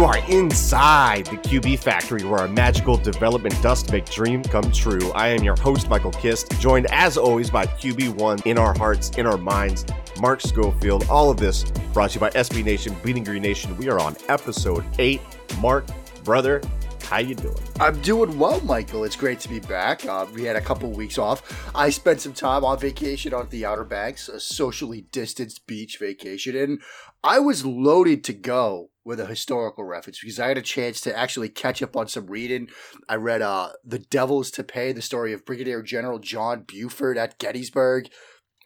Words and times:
You 0.00 0.06
are 0.06 0.30
inside 0.30 1.26
the 1.26 1.36
QB 1.36 1.80
factory 1.80 2.24
where 2.24 2.46
a 2.46 2.48
magical 2.48 2.96
development 2.96 3.54
dust 3.60 3.92
make 3.92 4.08
dream 4.08 4.42
come 4.42 4.72
true. 4.72 5.12
I 5.12 5.28
am 5.28 5.44
your 5.44 5.56
host, 5.60 5.90
Michael 5.90 6.12
Kist, 6.12 6.58
joined 6.58 6.86
as 6.86 7.18
always 7.18 7.50
by 7.50 7.66
QB1 7.66 8.46
in 8.46 8.56
our 8.56 8.74
hearts, 8.78 9.10
in 9.18 9.26
our 9.26 9.36
minds, 9.36 9.84
Mark 10.18 10.40
Schofield. 10.40 11.04
All 11.10 11.30
of 11.30 11.36
this 11.36 11.64
brought 11.92 12.12
to 12.12 12.14
you 12.14 12.20
by 12.20 12.30
SB 12.30 12.64
Nation, 12.64 12.96
Bleeding 13.02 13.24
Green 13.24 13.42
Nation. 13.42 13.76
We 13.76 13.90
are 13.90 14.00
on 14.00 14.16
episode 14.30 14.86
eight. 14.98 15.20
Mark, 15.60 15.86
brother, 16.24 16.62
how 17.02 17.18
you 17.18 17.34
doing? 17.34 17.58
I'm 17.78 18.00
doing 18.00 18.38
well, 18.38 18.58
Michael. 18.62 19.04
It's 19.04 19.16
great 19.16 19.40
to 19.40 19.50
be 19.50 19.60
back. 19.60 20.06
Uh, 20.06 20.26
we 20.32 20.44
had 20.44 20.56
a 20.56 20.62
couple 20.62 20.90
weeks 20.92 21.18
off. 21.18 21.70
I 21.74 21.90
spent 21.90 22.22
some 22.22 22.32
time 22.32 22.64
on 22.64 22.78
vacation 22.78 23.34
on 23.34 23.50
the 23.50 23.66
Outer 23.66 23.84
Banks, 23.84 24.30
a 24.30 24.40
socially 24.40 25.02
distanced 25.12 25.66
beach 25.66 25.98
vacation, 25.98 26.56
and 26.56 26.80
I 27.22 27.38
was 27.38 27.66
loaded 27.66 28.24
to 28.24 28.32
go 28.32 28.89
with 29.04 29.20
a 29.20 29.26
historical 29.26 29.84
reference 29.84 30.20
because 30.20 30.38
I 30.38 30.48
had 30.48 30.58
a 30.58 30.62
chance 30.62 31.00
to 31.02 31.16
actually 31.16 31.48
catch 31.48 31.82
up 31.82 31.96
on 31.96 32.08
some 32.08 32.26
reading. 32.26 32.68
I 33.08 33.16
read 33.16 33.42
uh, 33.42 33.70
The 33.84 33.98
Devils 33.98 34.50
to 34.52 34.64
Pay, 34.64 34.92
the 34.92 35.02
story 35.02 35.32
of 35.32 35.44
Brigadier 35.44 35.82
General 35.82 36.18
John 36.18 36.64
Buford 36.66 37.16
at 37.16 37.38
Gettysburg. 37.38 38.08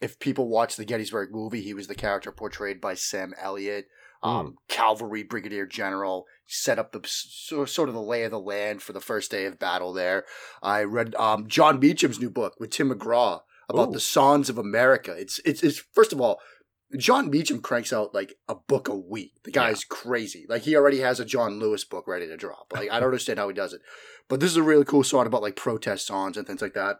If 0.01 0.19
people 0.19 0.49
watch 0.49 0.75
the 0.75 0.85
Gettysburg 0.85 1.29
movie, 1.31 1.61
he 1.61 1.73
was 1.73 1.87
the 1.87 1.95
character 1.95 2.31
portrayed 2.31 2.81
by 2.81 2.95
Sam 2.95 3.33
Elliott. 3.41 3.87
Um, 4.23 4.45
Mm. 4.47 4.53
Cavalry 4.67 5.23
Brigadier 5.23 5.65
General 5.65 6.25
set 6.47 6.79
up 6.79 6.91
the 6.91 7.01
so, 7.05 7.65
sort 7.65 7.89
of 7.89 7.95
the 7.95 8.01
lay 8.01 8.23
of 8.23 8.31
the 8.31 8.39
land 8.39 8.81
for 8.81 8.93
the 8.93 9.01
first 9.01 9.29
day 9.31 9.45
of 9.45 9.59
battle 9.59 9.93
there. 9.93 10.25
I 10.61 10.83
read 10.83 11.15
um, 11.15 11.47
John 11.47 11.79
Meacham's 11.79 12.19
new 12.19 12.29
book 12.29 12.55
with 12.59 12.71
Tim 12.71 12.89
McGraw 12.89 13.41
about 13.69 13.89
Ooh. 13.89 13.93
the 13.93 13.99
Songs 13.99 14.49
of 14.49 14.57
America. 14.57 15.15
It's, 15.17 15.39
it's 15.45 15.63
it's 15.63 15.79
first 15.93 16.11
of 16.11 16.19
all, 16.19 16.39
John 16.97 17.29
Meacham 17.29 17.61
cranks 17.61 17.91
out 17.91 18.13
like 18.13 18.37
a 18.47 18.55
book 18.55 18.87
a 18.87 18.95
week. 18.95 19.33
The 19.43 19.51
guy's 19.51 19.83
crazy. 19.83 20.45
Like 20.47 20.63
he 20.63 20.75
already 20.75 20.99
has 20.99 21.19
a 21.19 21.25
John 21.25 21.59
Lewis 21.59 21.83
book 21.83 22.07
ready 22.07 22.27
to 22.27 22.37
drop. 22.37 22.71
Like 22.73 22.91
I 22.91 22.99
don't 22.99 23.09
understand 23.09 23.39
how 23.39 23.47
he 23.47 23.53
does 23.53 23.73
it. 23.73 23.81
But 24.27 24.39
this 24.39 24.51
is 24.51 24.57
a 24.57 24.63
really 24.63 24.85
cool 24.85 25.03
song 25.03 25.25
about 25.25 25.41
like 25.41 25.55
protest 25.55 26.07
songs 26.07 26.37
and 26.37 26.45
things 26.45 26.61
like 26.61 26.73
that. 26.73 26.97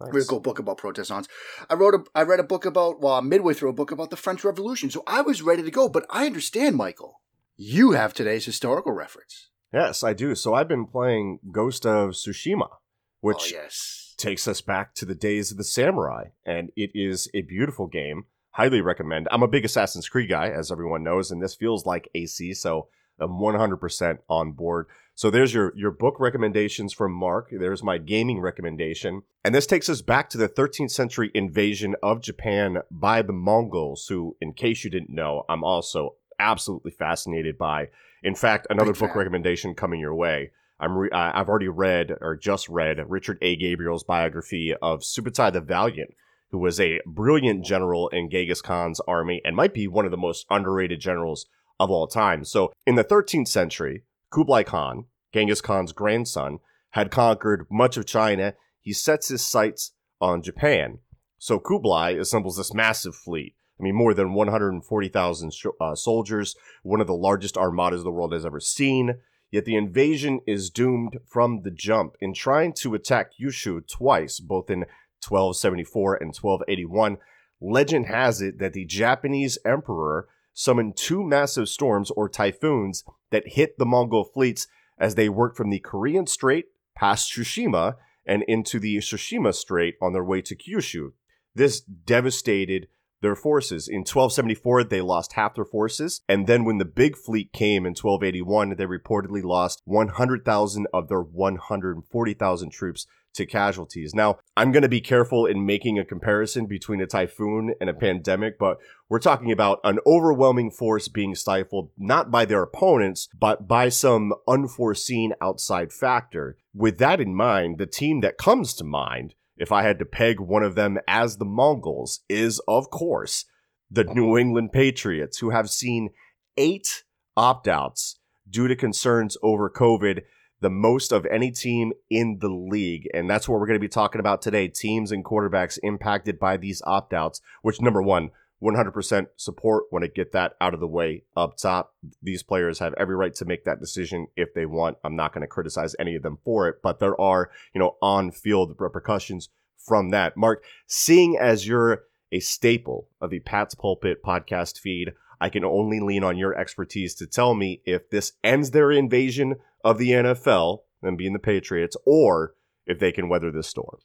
Nice. 0.00 0.12
Really 0.12 0.26
cool 0.26 0.40
book 0.40 0.58
about 0.58 0.78
protest 0.78 1.08
songs. 1.08 1.28
I 1.70 1.74
wrote 1.74 1.94
a 1.94 2.04
I 2.14 2.22
read 2.22 2.40
a 2.40 2.44
book 2.44 2.64
about 2.64 3.00
well, 3.00 3.14
I'm 3.14 3.28
midway 3.28 3.54
through 3.54 3.70
a 3.70 3.74
book 3.74 3.90
about 3.90 4.10
the 4.10 4.16
French 4.16 4.44
Revolution. 4.44 4.90
So 4.90 5.02
I 5.06 5.20
was 5.22 5.42
ready 5.42 5.62
to 5.62 5.70
go, 5.70 5.88
but 5.88 6.06
I 6.10 6.26
understand, 6.26 6.76
Michael. 6.76 7.20
You 7.56 7.92
have 7.92 8.12
today's 8.12 8.44
historical 8.44 8.92
reference. 8.92 9.50
Yes, 9.72 10.02
I 10.02 10.12
do. 10.12 10.34
So 10.34 10.54
I've 10.54 10.68
been 10.68 10.86
playing 10.86 11.38
Ghost 11.50 11.86
of 11.86 12.10
Tsushima, 12.10 12.68
oh, 12.70 12.78
which 13.20 13.52
oh, 13.54 13.62
yes. 13.62 14.14
takes 14.16 14.48
us 14.48 14.60
back 14.60 14.94
to 14.94 15.04
the 15.04 15.14
days 15.14 15.50
of 15.50 15.58
the 15.58 15.64
samurai, 15.64 16.26
and 16.44 16.70
it 16.76 16.90
is 16.94 17.30
a 17.32 17.42
beautiful 17.42 17.86
game. 17.86 18.24
Highly 18.52 18.80
recommend. 18.82 19.28
I'm 19.30 19.42
a 19.42 19.48
big 19.48 19.64
Assassin's 19.64 20.08
Creed 20.08 20.28
guy, 20.28 20.50
as 20.50 20.70
everyone 20.70 21.02
knows, 21.02 21.30
and 21.30 21.42
this 21.42 21.54
feels 21.54 21.86
like 21.86 22.10
AC, 22.14 22.52
so 22.54 22.88
I'm 23.18 23.30
100% 23.30 24.18
on 24.28 24.52
board. 24.52 24.86
So 25.14 25.30
there's 25.30 25.52
your 25.54 25.72
your 25.76 25.90
book 25.90 26.18
recommendations 26.18 26.92
from 26.92 27.12
Mark. 27.12 27.48
There's 27.50 27.82
my 27.82 27.98
gaming 27.98 28.40
recommendation, 28.40 29.22
and 29.44 29.54
this 29.54 29.66
takes 29.66 29.88
us 29.88 30.02
back 30.02 30.28
to 30.30 30.38
the 30.38 30.48
13th 30.48 30.90
century 30.90 31.30
invasion 31.34 31.94
of 32.02 32.22
Japan 32.22 32.78
by 32.90 33.22
the 33.22 33.32
Mongols, 33.32 34.06
who, 34.08 34.36
in 34.40 34.52
case 34.52 34.84
you 34.84 34.90
didn't 34.90 35.10
know, 35.10 35.44
I'm 35.48 35.64
also 35.64 36.16
absolutely 36.38 36.90
fascinated 36.92 37.56
by. 37.58 37.88
In 38.22 38.34
fact, 38.34 38.66
another 38.70 38.92
Big 38.92 39.00
book 39.00 39.10
fan. 39.10 39.18
recommendation 39.18 39.74
coming 39.74 40.00
your 40.00 40.14
way. 40.14 40.50
I'm 40.80 40.96
re- 40.96 41.10
I've 41.12 41.48
already 41.48 41.68
read 41.68 42.16
or 42.20 42.36
just 42.36 42.68
read 42.68 42.98
Richard 43.08 43.38
A. 43.42 43.56
Gabriel's 43.56 44.04
biography 44.04 44.74
of 44.82 45.00
Subutai 45.00 45.52
the 45.52 45.60
Valiant, 45.60 46.14
who 46.52 46.58
was 46.58 46.78
a 46.78 47.00
brilliant 47.06 47.64
general 47.64 48.08
in 48.08 48.30
Genghis 48.30 48.60
Khan's 48.60 49.00
army 49.00 49.40
and 49.44 49.56
might 49.56 49.74
be 49.74 49.88
one 49.88 50.04
of 50.04 50.10
the 50.10 50.18
most 50.18 50.46
underrated 50.50 51.00
generals 51.00 51.46
of 51.80 51.90
all 51.90 52.06
time. 52.06 52.44
So, 52.44 52.72
in 52.86 52.94
the 52.94 53.04
13th 53.04 53.48
century, 53.48 54.04
Kublai 54.30 54.62
Khan, 54.62 55.06
Genghis 55.32 55.62
Khan's 55.62 55.92
grandson, 55.92 56.58
had 56.90 57.10
conquered 57.10 57.66
much 57.70 57.96
of 57.96 58.06
China. 58.06 58.54
He 58.80 58.92
sets 58.92 59.28
his 59.28 59.44
sights 59.44 59.92
on 60.20 60.42
Japan. 60.42 60.98
So, 61.38 61.58
Kublai 61.58 62.10
assembles 62.10 62.58
this 62.58 62.74
massive 62.74 63.16
fleet. 63.16 63.56
I 63.80 63.82
mean, 63.82 63.96
more 63.96 64.12
than 64.12 64.34
140,000 64.34 65.52
sh- 65.52 65.66
uh, 65.80 65.94
soldiers, 65.94 66.54
one 66.82 67.00
of 67.00 67.06
the 67.06 67.14
largest 67.14 67.56
armadas 67.56 68.04
the 68.04 68.12
world 68.12 68.32
has 68.32 68.46
ever 68.46 68.60
seen. 68.60 69.14
Yet 69.50 69.66
the 69.66 69.76
invasion 69.76 70.40
is 70.46 70.70
doomed 70.70 71.18
from 71.26 71.62
the 71.62 71.70
jump. 71.70 72.16
In 72.20 72.32
trying 72.32 72.72
to 72.74 72.94
attack 72.94 73.32
Kyushu 73.38 73.86
twice, 73.86 74.40
both 74.40 74.70
in 74.70 74.86
1274 75.26 76.14
and 76.16 76.34
1281, 76.34 77.18
legend 77.60 78.06
has 78.06 78.42
it 78.42 78.58
that 78.58 78.72
the 78.72 78.84
Japanese 78.84 79.58
emperor 79.64 80.28
summoned 80.52 80.96
two 80.96 81.22
massive 81.24 81.68
storms 81.68 82.10
or 82.10 82.28
typhoons 82.28 83.04
that 83.30 83.54
hit 83.54 83.78
the 83.78 83.86
Mongol 83.86 84.24
fleets 84.24 84.66
as 84.98 85.14
they 85.14 85.28
worked 85.28 85.56
from 85.56 85.70
the 85.70 85.78
Korean 85.78 86.26
Strait 86.26 86.66
past 86.94 87.32
Tsushima 87.32 87.96
and 88.26 88.44
into 88.46 88.78
the 88.78 88.98
Tsushima 88.98 89.54
Strait 89.54 89.96
on 90.00 90.12
their 90.12 90.24
way 90.24 90.42
to 90.42 90.54
Kyushu. 90.54 91.12
This 91.54 91.80
devastated 91.80 92.88
their 93.20 93.36
forces. 93.36 93.88
In 93.88 94.00
1274, 94.00 94.84
they 94.84 95.00
lost 95.00 95.34
half 95.34 95.54
their 95.54 95.64
forces, 95.64 96.22
and 96.28 96.46
then 96.46 96.64
when 96.64 96.78
the 96.78 96.84
big 96.84 97.16
fleet 97.16 97.52
came 97.52 97.86
in 97.86 97.94
1281, 97.94 98.70
they 98.76 98.84
reportedly 98.84 99.42
lost 99.42 99.80
100,000 99.84 100.86
of 100.92 101.08
their 101.08 101.22
140,000 101.22 102.70
troops 102.70 103.06
to 103.34 103.46
casualties. 103.46 104.14
Now, 104.14 104.38
I'm 104.56 104.72
going 104.72 104.82
to 104.82 104.88
be 104.88 105.00
careful 105.00 105.46
in 105.46 105.66
making 105.66 105.98
a 105.98 106.04
comparison 106.04 106.66
between 106.66 107.00
a 107.00 107.06
typhoon 107.06 107.74
and 107.80 107.88
a 107.88 107.94
pandemic, 107.94 108.58
but 108.58 108.78
we're 109.08 109.18
talking 109.18 109.50
about 109.50 109.80
an 109.84 109.98
overwhelming 110.06 110.70
force 110.70 111.08
being 111.08 111.34
stifled 111.34 111.90
not 111.96 112.30
by 112.30 112.44
their 112.44 112.62
opponents, 112.62 113.28
but 113.38 113.66
by 113.66 113.88
some 113.88 114.32
unforeseen 114.46 115.32
outside 115.40 115.92
factor. 115.92 116.56
With 116.74 116.98
that 116.98 117.20
in 117.20 117.34
mind, 117.34 117.78
the 117.78 117.86
team 117.86 118.20
that 118.20 118.38
comes 118.38 118.74
to 118.74 118.84
mind, 118.84 119.34
if 119.56 119.72
I 119.72 119.82
had 119.82 119.98
to 119.98 120.04
peg 120.04 120.40
one 120.40 120.62
of 120.62 120.74
them 120.74 120.98
as 121.06 121.36
the 121.36 121.44
Mongols, 121.44 122.20
is, 122.28 122.60
of 122.66 122.90
course, 122.90 123.44
the 123.90 124.04
New 124.04 124.38
England 124.38 124.72
Patriots, 124.72 125.38
who 125.38 125.50
have 125.50 125.68
seen 125.68 126.10
eight 126.56 127.04
opt 127.36 127.68
outs 127.68 128.18
due 128.48 128.68
to 128.68 128.76
concerns 128.76 129.36
over 129.42 129.70
COVID 129.70 130.22
the 130.62 130.70
most 130.70 131.12
of 131.12 131.26
any 131.26 131.50
team 131.50 131.92
in 132.08 132.38
the 132.38 132.48
league. 132.48 133.08
And 133.12 133.28
that's 133.28 133.48
what 133.48 133.60
we're 133.60 133.66
going 133.66 133.78
to 133.78 133.80
be 133.80 133.88
talking 133.88 134.20
about 134.20 134.40
today 134.40 134.68
teams 134.68 135.10
and 135.10 135.24
quarterbacks 135.24 135.78
impacted 135.82 136.38
by 136.38 136.56
these 136.56 136.80
opt 136.86 137.12
outs, 137.12 137.40
which, 137.62 137.80
number 137.80 138.00
one, 138.00 138.30
100% 138.62 139.26
support 139.36 139.84
want 139.90 140.04
to 140.04 140.08
get 140.08 140.30
that 140.32 140.52
out 140.60 140.72
of 140.72 140.78
the 140.78 140.86
way 140.86 141.24
up 141.36 141.56
top. 141.56 141.94
These 142.22 142.44
players 142.44 142.78
have 142.78 142.94
every 142.94 143.16
right 143.16 143.34
to 143.34 143.44
make 143.44 143.64
that 143.64 143.80
decision 143.80 144.28
if 144.36 144.54
they 144.54 144.66
want. 144.66 144.98
I'm 145.02 145.16
not 145.16 145.34
going 145.34 145.42
to 145.42 145.48
criticize 145.48 145.96
any 145.98 146.14
of 146.14 146.22
them 146.22 146.38
for 146.44 146.68
it, 146.68 146.76
but 146.80 147.00
there 147.00 147.20
are, 147.20 147.50
you 147.74 147.80
know, 147.80 147.96
on 148.00 148.30
field 148.30 148.76
repercussions 148.78 149.48
from 149.76 150.10
that. 150.10 150.36
Mark, 150.36 150.62
seeing 150.86 151.36
as 151.36 151.66
you're 151.66 152.04
a 152.30 152.38
staple 152.38 153.08
of 153.20 153.30
the 153.30 153.40
Pat's 153.40 153.74
Pulpit 153.74 154.22
podcast 154.22 154.78
feed, 154.78 155.12
I 155.40 155.48
can 155.48 155.64
only 155.64 155.98
lean 155.98 156.22
on 156.22 156.38
your 156.38 156.56
expertise 156.56 157.16
to 157.16 157.26
tell 157.26 157.54
me 157.54 157.82
if 157.84 158.10
this 158.10 158.34
ends 158.44 158.70
their 158.70 158.92
invasion 158.92 159.56
of 159.84 159.98
the 159.98 160.10
NFL, 160.10 160.80
them 161.02 161.16
being 161.16 161.32
the 161.32 161.38
Patriots, 161.38 161.96
or 162.06 162.54
if 162.86 162.98
they 162.98 163.12
can 163.12 163.28
weather 163.28 163.50
this 163.50 163.68
storm. 163.68 163.98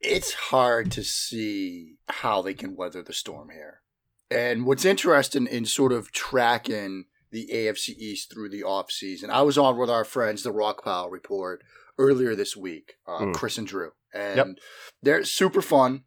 It's 0.00 0.32
hard 0.32 0.90
to 0.92 1.04
see 1.04 1.96
how 2.08 2.40
they 2.42 2.54
can 2.54 2.74
weather 2.74 3.02
the 3.02 3.12
storm 3.12 3.50
here. 3.50 3.82
And 4.30 4.64
what's 4.64 4.84
interesting 4.84 5.46
in 5.46 5.66
sort 5.66 5.92
of 5.92 6.12
tracking 6.12 7.06
the 7.30 7.48
AFC 7.52 7.90
East 7.98 8.32
through 8.32 8.48
the 8.50 8.62
offseason, 8.62 9.28
I 9.28 9.42
was 9.42 9.58
on 9.58 9.76
with 9.76 9.90
our 9.90 10.04
friends, 10.04 10.42
the 10.42 10.52
Rock 10.52 10.84
Pile 10.84 11.10
Report, 11.10 11.62
earlier 11.98 12.34
this 12.34 12.56
week, 12.56 12.94
uh, 13.06 13.20
Mm. 13.20 13.34
Chris 13.34 13.58
and 13.58 13.66
Drew. 13.66 13.92
And 14.14 14.36
Yep. 14.36 14.46
they're 15.02 15.24
super 15.24 15.60
fun. 15.62 16.04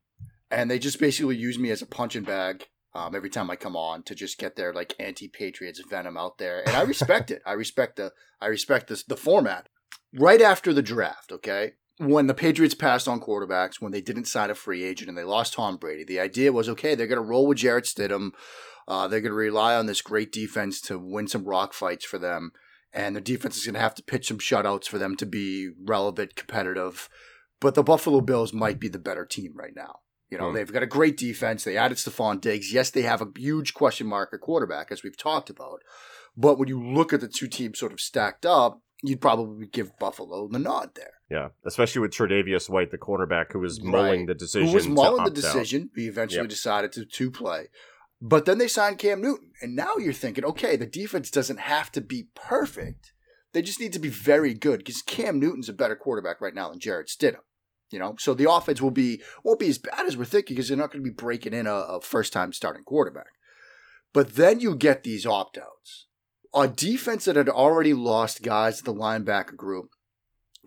And 0.49 0.69
they 0.69 0.79
just 0.79 0.99
basically 0.99 1.35
use 1.35 1.57
me 1.57 1.69
as 1.71 1.81
a 1.81 1.85
punching 1.87 2.23
bag 2.23 2.67
um, 2.95 3.15
every 3.15 3.29
time 3.29 3.49
I 3.49 3.55
come 3.55 3.75
on 3.75 4.03
to 4.03 4.15
just 4.15 4.37
get 4.37 4.55
their 4.55 4.73
like 4.73 4.95
anti-patriots 4.99 5.81
venom 5.89 6.17
out 6.17 6.37
there, 6.37 6.61
and 6.65 6.75
I 6.75 6.81
respect 6.81 7.31
it. 7.31 7.41
I 7.45 7.53
respect 7.53 7.95
the 7.95 8.11
I 8.39 8.47
respect 8.47 8.87
this 8.87 9.03
the 9.03 9.17
format. 9.17 9.69
Right 10.13 10.41
after 10.41 10.73
the 10.73 10.83
draft, 10.83 11.31
okay, 11.31 11.73
when 11.97 12.27
the 12.27 12.33
Patriots 12.33 12.75
passed 12.75 13.07
on 13.07 13.19
quarterbacks, 13.19 13.79
when 13.79 13.91
they 13.91 14.01
didn't 14.01 14.25
sign 14.25 14.49
a 14.49 14.55
free 14.55 14.83
agent 14.83 15.09
and 15.09 15.17
they 15.17 15.23
lost 15.23 15.53
Tom 15.53 15.77
Brady, 15.77 16.03
the 16.03 16.19
idea 16.19 16.51
was 16.51 16.69
okay, 16.69 16.95
they're 16.95 17.07
going 17.07 17.21
to 17.21 17.27
roll 17.27 17.47
with 17.47 17.59
Jarrett 17.59 17.85
Stidham. 17.85 18.31
Uh, 18.87 19.07
they're 19.07 19.21
going 19.21 19.31
to 19.31 19.35
rely 19.35 19.75
on 19.75 19.85
this 19.85 20.01
great 20.01 20.31
defense 20.31 20.81
to 20.81 20.99
win 20.99 21.27
some 21.27 21.45
rock 21.45 21.73
fights 21.73 22.05
for 22.05 22.19
them, 22.19 22.51
and 22.91 23.15
the 23.15 23.21
defense 23.21 23.57
is 23.57 23.65
going 23.65 23.75
to 23.75 23.79
have 23.79 23.95
to 23.95 24.03
pitch 24.03 24.27
some 24.27 24.39
shutouts 24.39 24.85
for 24.85 24.97
them 24.97 25.15
to 25.15 25.25
be 25.25 25.69
relevant, 25.83 26.35
competitive. 26.35 27.09
But 27.61 27.75
the 27.75 27.83
Buffalo 27.83 28.19
Bills 28.21 28.53
might 28.53 28.79
be 28.79 28.89
the 28.89 28.99
better 28.99 29.25
team 29.25 29.53
right 29.55 29.73
now. 29.75 29.99
You 30.33 30.39
know, 30.39 30.49
hmm. 30.49 30.55
they've 30.55 30.73
got 30.73 30.81
a 30.81 30.87
great 30.87 31.15
defense. 31.15 31.63
They 31.63 31.77
added 31.77 31.99
Stefon 31.99 32.41
Diggs. 32.41 32.73
Yes, 32.73 32.89
they 32.89 33.03
have 33.03 33.21
a 33.21 33.27
huge 33.37 33.75
question 33.75 34.07
mark 34.07 34.31
at 34.33 34.41
quarterback, 34.41 34.91
as 34.91 35.03
we've 35.03 35.15
talked 35.15 35.51
about. 35.51 35.83
But 36.35 36.57
when 36.57 36.67
you 36.67 36.83
look 36.83 37.13
at 37.13 37.21
the 37.21 37.27
two 37.27 37.47
teams 37.47 37.77
sort 37.77 37.93
of 37.93 38.01
stacked 38.01 38.43
up, 38.43 38.81
you'd 39.03 39.21
probably 39.21 39.67
give 39.67 39.95
Buffalo 39.99 40.47
the 40.47 40.57
nod 40.57 40.95
there. 40.95 41.11
Yeah, 41.29 41.49
especially 41.67 42.01
with 42.01 42.11
Tre'Davious 42.11 42.67
White, 42.67 42.89
the 42.89 42.97
cornerback, 42.97 43.51
who 43.51 43.59
was 43.59 43.79
mulling 43.79 44.21
right. 44.21 44.27
the 44.27 44.33
decision. 44.33 44.69
Who 44.69 44.73
was 44.73 44.87
mulling 44.87 45.23
the 45.23 45.29
decision. 45.29 45.91
Out. 45.93 46.01
eventually 46.01 46.41
yep. 46.41 46.49
decided 46.49 46.91
to, 46.93 47.05
to 47.05 47.29
play. 47.29 47.67
But 48.19 48.45
then 48.45 48.57
they 48.57 48.67
signed 48.67 48.97
Cam 48.97 49.21
Newton. 49.21 49.51
And 49.61 49.75
now 49.75 49.97
you're 49.99 50.13
thinking, 50.13 50.45
okay, 50.45 50.77
the 50.77 50.87
defense 50.87 51.29
doesn't 51.29 51.59
have 51.59 51.91
to 51.91 52.01
be 52.01 52.29
perfect. 52.33 53.13
They 53.51 53.61
just 53.61 53.79
need 53.79 53.93
to 53.93 53.99
be 53.99 54.09
very 54.09 54.55
good 54.55 54.79
because 54.79 55.03
Cam 55.03 55.39
Newton's 55.39 55.69
a 55.69 55.73
better 55.73 55.95
quarterback 55.95 56.41
right 56.41 56.55
now 56.55 56.69
than 56.69 56.79
Jarrett 56.79 57.07
Stidham. 57.07 57.41
You 57.93 57.99
know, 57.99 58.15
so 58.17 58.33
the 58.33 58.51
offense 58.51 58.81
will 58.81 58.89
be 58.89 59.21
won't 59.43 59.59
be 59.59 59.69
as 59.69 59.77
bad 59.77 60.07
as 60.07 60.17
we're 60.17 60.25
thinking 60.25 60.55
because 60.55 60.67
they're 60.67 60.75
not 60.75 60.91
going 60.91 61.03
to 61.03 61.09
be 61.09 61.13
breaking 61.13 61.53
in 61.53 61.67
a, 61.67 61.73
a 61.73 62.01
first 62.01 62.33
time 62.33 62.51
starting 62.51 62.83
quarterback. 62.83 63.27
But 64.13 64.35
then 64.35 64.59
you 64.59 64.75
get 64.75 65.03
these 65.03 65.27
opt 65.27 65.59
outs. 65.59 66.07
A 66.55 66.67
defense 66.67 67.25
that 67.25 67.35
had 67.35 67.49
already 67.49 67.93
lost 67.93 68.41
guys 68.41 68.77
to 68.77 68.83
the 68.83 68.93
linebacker 68.93 69.55
group, 69.55 69.91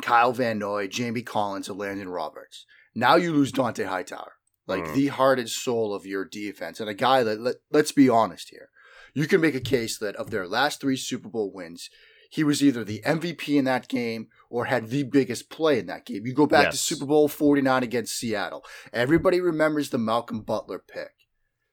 Kyle 0.02 0.32
Van 0.32 0.60
Noy, 0.60 0.86
Jamie 0.86 1.22
Collins, 1.22 1.68
and 1.68 1.78
Landon 1.78 2.08
Roberts. 2.08 2.64
Now 2.94 3.16
you 3.16 3.32
lose 3.32 3.50
Dont'a 3.50 3.86
Hightower, 3.86 4.34
like 4.68 4.84
mm. 4.84 4.94
the 4.94 5.08
heart 5.08 5.40
and 5.40 5.50
soul 5.50 5.92
of 5.92 6.06
your 6.06 6.24
defense, 6.24 6.78
and 6.78 6.88
a 6.88 6.94
guy 6.94 7.24
that 7.24 7.40
let, 7.40 7.56
let's 7.72 7.92
be 7.92 8.08
honest 8.08 8.50
here. 8.50 8.68
You 9.14 9.26
can 9.26 9.40
make 9.40 9.56
a 9.56 9.60
case 9.60 9.98
that 9.98 10.14
of 10.14 10.30
their 10.30 10.46
last 10.46 10.80
three 10.80 10.96
Super 10.96 11.28
Bowl 11.28 11.50
wins, 11.52 11.90
he 12.30 12.44
was 12.44 12.62
either 12.62 12.84
the 12.84 13.02
MVP 13.04 13.56
in 13.56 13.64
that 13.64 13.88
game 13.88 14.28
or 14.50 14.66
had 14.66 14.88
the 14.88 15.02
biggest 15.02 15.50
play 15.50 15.78
in 15.78 15.86
that 15.86 16.06
game. 16.06 16.26
You 16.26 16.34
go 16.34 16.46
back 16.46 16.66
yes. 16.66 16.72
to 16.74 16.78
Super 16.78 17.06
Bowl 17.06 17.28
49 17.28 17.82
against 17.82 18.16
Seattle. 18.16 18.64
Everybody 18.92 19.40
remembers 19.40 19.90
the 19.90 19.98
Malcolm 19.98 20.40
Butler 20.40 20.78
pick. 20.78 21.12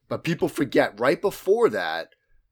But 0.07 0.23
people 0.23 0.49
forget 0.49 0.99
right 0.99 1.21
before 1.21 1.69
that, 1.69 2.09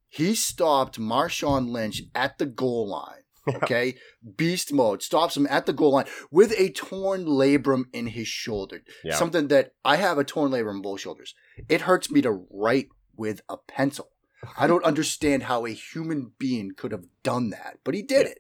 he 0.08 0.36
stopped 0.36 1.00
Marshawn 1.00 1.70
Lynch 1.70 2.02
at 2.14 2.38
the 2.38 2.46
goal 2.46 2.90
line. 2.90 3.18
Okay. 3.56 3.96
Beast 4.38 4.72
mode 4.72 5.02
stops 5.02 5.36
him 5.36 5.48
at 5.50 5.66
the 5.66 5.74
goal 5.74 5.94
line 5.94 6.06
with 6.30 6.54
a 6.60 6.70
torn 6.70 7.26
labrum 7.26 7.86
in 7.92 8.06
his 8.06 8.28
shoulder. 8.28 8.84
Yeah. 9.04 9.16
Something 9.16 9.48
that 9.48 9.74
I 9.84 9.96
have 9.96 10.20
a 10.20 10.24
torn 10.24 10.52
labrum 10.52 10.76
in 10.76 10.82
both 10.84 11.02
shoulders. 11.02 11.34
It 11.68 11.82
hurts 11.82 12.12
me 12.12 12.22
to 12.22 12.46
write 12.52 12.90
with 13.16 13.42
a 13.50 13.58
pencil. 13.58 14.10
I 14.58 14.68
don't 14.68 14.86
understand 14.86 15.44
how 15.44 15.66
a 15.66 15.72
human 15.72 16.34
being 16.38 16.74
could 16.78 16.92
have 16.92 17.06
done 17.24 17.50
that, 17.50 17.80
but 17.84 17.96
he 17.96 18.04
did 18.04 18.28
it. 18.28 18.40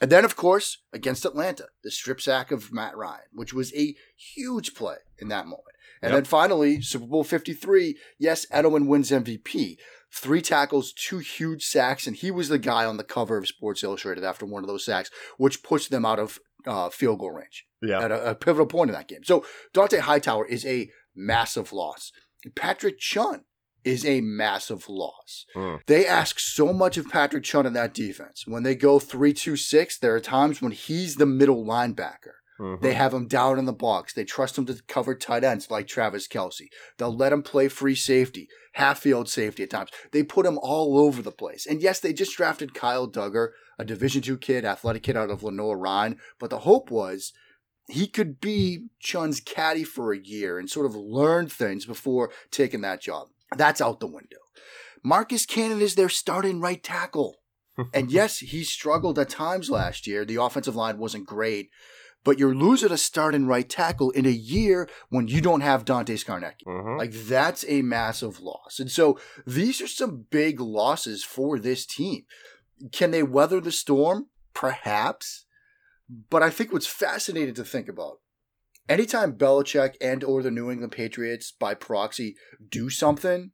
And 0.00 0.10
then, 0.10 0.24
of 0.24 0.36
course, 0.36 0.78
against 0.92 1.24
Atlanta, 1.24 1.68
the 1.82 1.90
strip 1.90 2.20
sack 2.20 2.50
of 2.50 2.72
Matt 2.72 2.96
Ryan, 2.96 3.26
which 3.32 3.54
was 3.54 3.72
a 3.74 3.94
huge 4.16 4.74
play 4.74 4.96
in 5.18 5.28
that 5.28 5.46
moment. 5.46 5.62
And 6.02 6.12
yep. 6.12 6.18
then 6.18 6.24
finally, 6.24 6.80
Super 6.82 7.06
Bowl 7.06 7.24
53, 7.24 7.96
yes, 8.18 8.46
Edelman 8.46 8.86
wins 8.86 9.10
MVP. 9.10 9.76
Three 10.12 10.42
tackles, 10.42 10.92
two 10.92 11.18
huge 11.18 11.64
sacks, 11.64 12.06
and 12.06 12.16
he 12.16 12.30
was 12.30 12.48
the 12.48 12.58
guy 12.58 12.84
on 12.84 12.96
the 12.96 13.04
cover 13.04 13.36
of 13.36 13.48
Sports 13.48 13.82
Illustrated 13.82 14.24
after 14.24 14.44
one 14.44 14.62
of 14.62 14.68
those 14.68 14.84
sacks, 14.84 15.10
which 15.38 15.62
pushed 15.62 15.90
them 15.90 16.04
out 16.04 16.18
of 16.18 16.38
uh, 16.66 16.90
field 16.90 17.18
goal 17.18 17.32
range 17.32 17.66
yeah. 17.82 18.00
at 18.02 18.10
a, 18.10 18.30
a 18.30 18.34
pivotal 18.34 18.66
point 18.66 18.90
in 18.90 18.94
that 18.94 19.08
game. 19.08 19.24
So 19.24 19.44
Dont'a 19.74 20.00
Hightower 20.00 20.46
is 20.46 20.64
a 20.66 20.90
massive 21.14 21.72
loss. 21.72 22.12
Patrick 22.54 22.98
Chung 22.98 23.44
is 23.84 24.04
a 24.04 24.20
massive 24.20 24.88
loss. 24.88 25.46
Mm. 25.54 25.80
They 25.86 26.06
ask 26.06 26.38
so 26.38 26.72
much 26.72 26.96
of 26.96 27.08
Patrick 27.08 27.44
Chung 27.44 27.66
in 27.66 27.72
that 27.74 27.94
defense. 27.94 28.44
When 28.46 28.62
they 28.62 28.74
go 28.74 28.98
3 28.98 29.32
2 29.32 29.56
6, 29.56 29.98
there 29.98 30.14
are 30.14 30.20
times 30.20 30.62
when 30.62 30.72
he's 30.72 31.16
the 31.16 31.26
middle 31.26 31.64
linebacker. 31.64 32.34
Mm-hmm. 32.58 32.84
They 32.84 32.94
have 32.94 33.12
him 33.12 33.26
down 33.26 33.58
in 33.58 33.64
the 33.64 33.72
box. 33.72 34.12
They 34.12 34.24
trust 34.24 34.56
him 34.56 34.66
to 34.66 34.80
cover 34.86 35.14
tight 35.14 35.44
ends 35.44 35.70
like 35.70 35.86
Travis 35.86 36.28
Kelce. 36.28 36.68
They'll 36.98 37.14
let 37.14 37.32
him 37.32 37.42
play 37.42 37.68
free 37.68 37.96
safety, 37.96 38.48
half 38.74 39.00
field 39.00 39.28
safety 39.28 39.64
at 39.64 39.70
times. 39.70 39.90
They 40.12 40.22
put 40.22 40.46
him 40.46 40.58
all 40.62 40.98
over 40.98 41.20
the 41.20 41.32
place. 41.32 41.66
And 41.66 41.82
yes, 41.82 41.98
they 42.00 42.12
just 42.12 42.36
drafted 42.36 42.74
Kyle 42.74 43.10
Dugger, 43.10 43.48
a 43.78 43.84
Division 43.84 44.22
two 44.22 44.38
kid, 44.38 44.64
athletic 44.64 45.02
kid 45.02 45.16
out 45.16 45.30
of 45.30 45.42
Lenoir-Rhyne. 45.42 46.18
But 46.38 46.50
the 46.50 46.60
hope 46.60 46.90
was 46.90 47.32
he 47.88 48.06
could 48.06 48.40
be 48.40 48.86
Chung's 49.00 49.40
caddy 49.40 49.84
for 49.84 50.12
a 50.12 50.18
year 50.18 50.58
and 50.58 50.70
sort 50.70 50.86
of 50.86 50.94
learn 50.94 51.48
things 51.48 51.84
before 51.86 52.30
taking 52.50 52.80
that 52.82 53.02
job. 53.02 53.28
That's 53.56 53.80
out 53.80 54.00
the 54.00 54.06
window. 54.06 54.38
Marcus 55.02 55.44
Cannon 55.44 55.80
is 55.80 55.94
their 55.94 56.08
starting 56.08 56.60
right 56.60 56.82
tackle. 56.82 57.36
and 57.94 58.10
yes, 58.10 58.38
he 58.38 58.64
struggled 58.64 59.18
at 59.18 59.28
times 59.28 59.68
last 59.70 60.06
year. 60.06 60.24
The 60.24 60.40
offensive 60.40 60.76
line 60.76 60.98
wasn't 60.98 61.26
great, 61.26 61.70
but 62.22 62.38
you're 62.38 62.54
losing 62.54 62.92
a 62.92 62.96
starting 62.96 63.46
right 63.46 63.68
tackle 63.68 64.10
in 64.10 64.26
a 64.26 64.30
year 64.30 64.88
when 65.10 65.28
you 65.28 65.40
don't 65.40 65.60
have 65.60 65.84
Dante 65.84 66.14
Scarnecchia. 66.14 66.64
Mm-hmm. 66.66 66.98
Like 66.98 67.12
that's 67.12 67.64
a 67.68 67.82
massive 67.82 68.40
loss. 68.40 68.78
And 68.80 68.90
so 68.90 69.18
these 69.46 69.80
are 69.82 69.88
some 69.88 70.26
big 70.30 70.60
losses 70.60 71.22
for 71.22 71.58
this 71.58 71.84
team. 71.84 72.24
Can 72.92 73.10
they 73.10 73.22
weather 73.22 73.60
the 73.60 73.72
storm? 73.72 74.28
Perhaps. 74.54 75.46
But 76.30 76.42
I 76.42 76.50
think 76.50 76.72
what's 76.72 76.86
fascinating 76.86 77.54
to 77.54 77.64
think 77.64 77.88
about 77.88 78.18
anytime 78.88 79.34
Belichick 79.34 79.94
and 80.00 80.22
or 80.24 80.42
the 80.42 80.50
New 80.50 80.70
England 80.70 80.92
Patriots 80.92 81.52
by 81.52 81.74
proxy 81.74 82.36
do 82.68 82.90
something, 82.90 83.50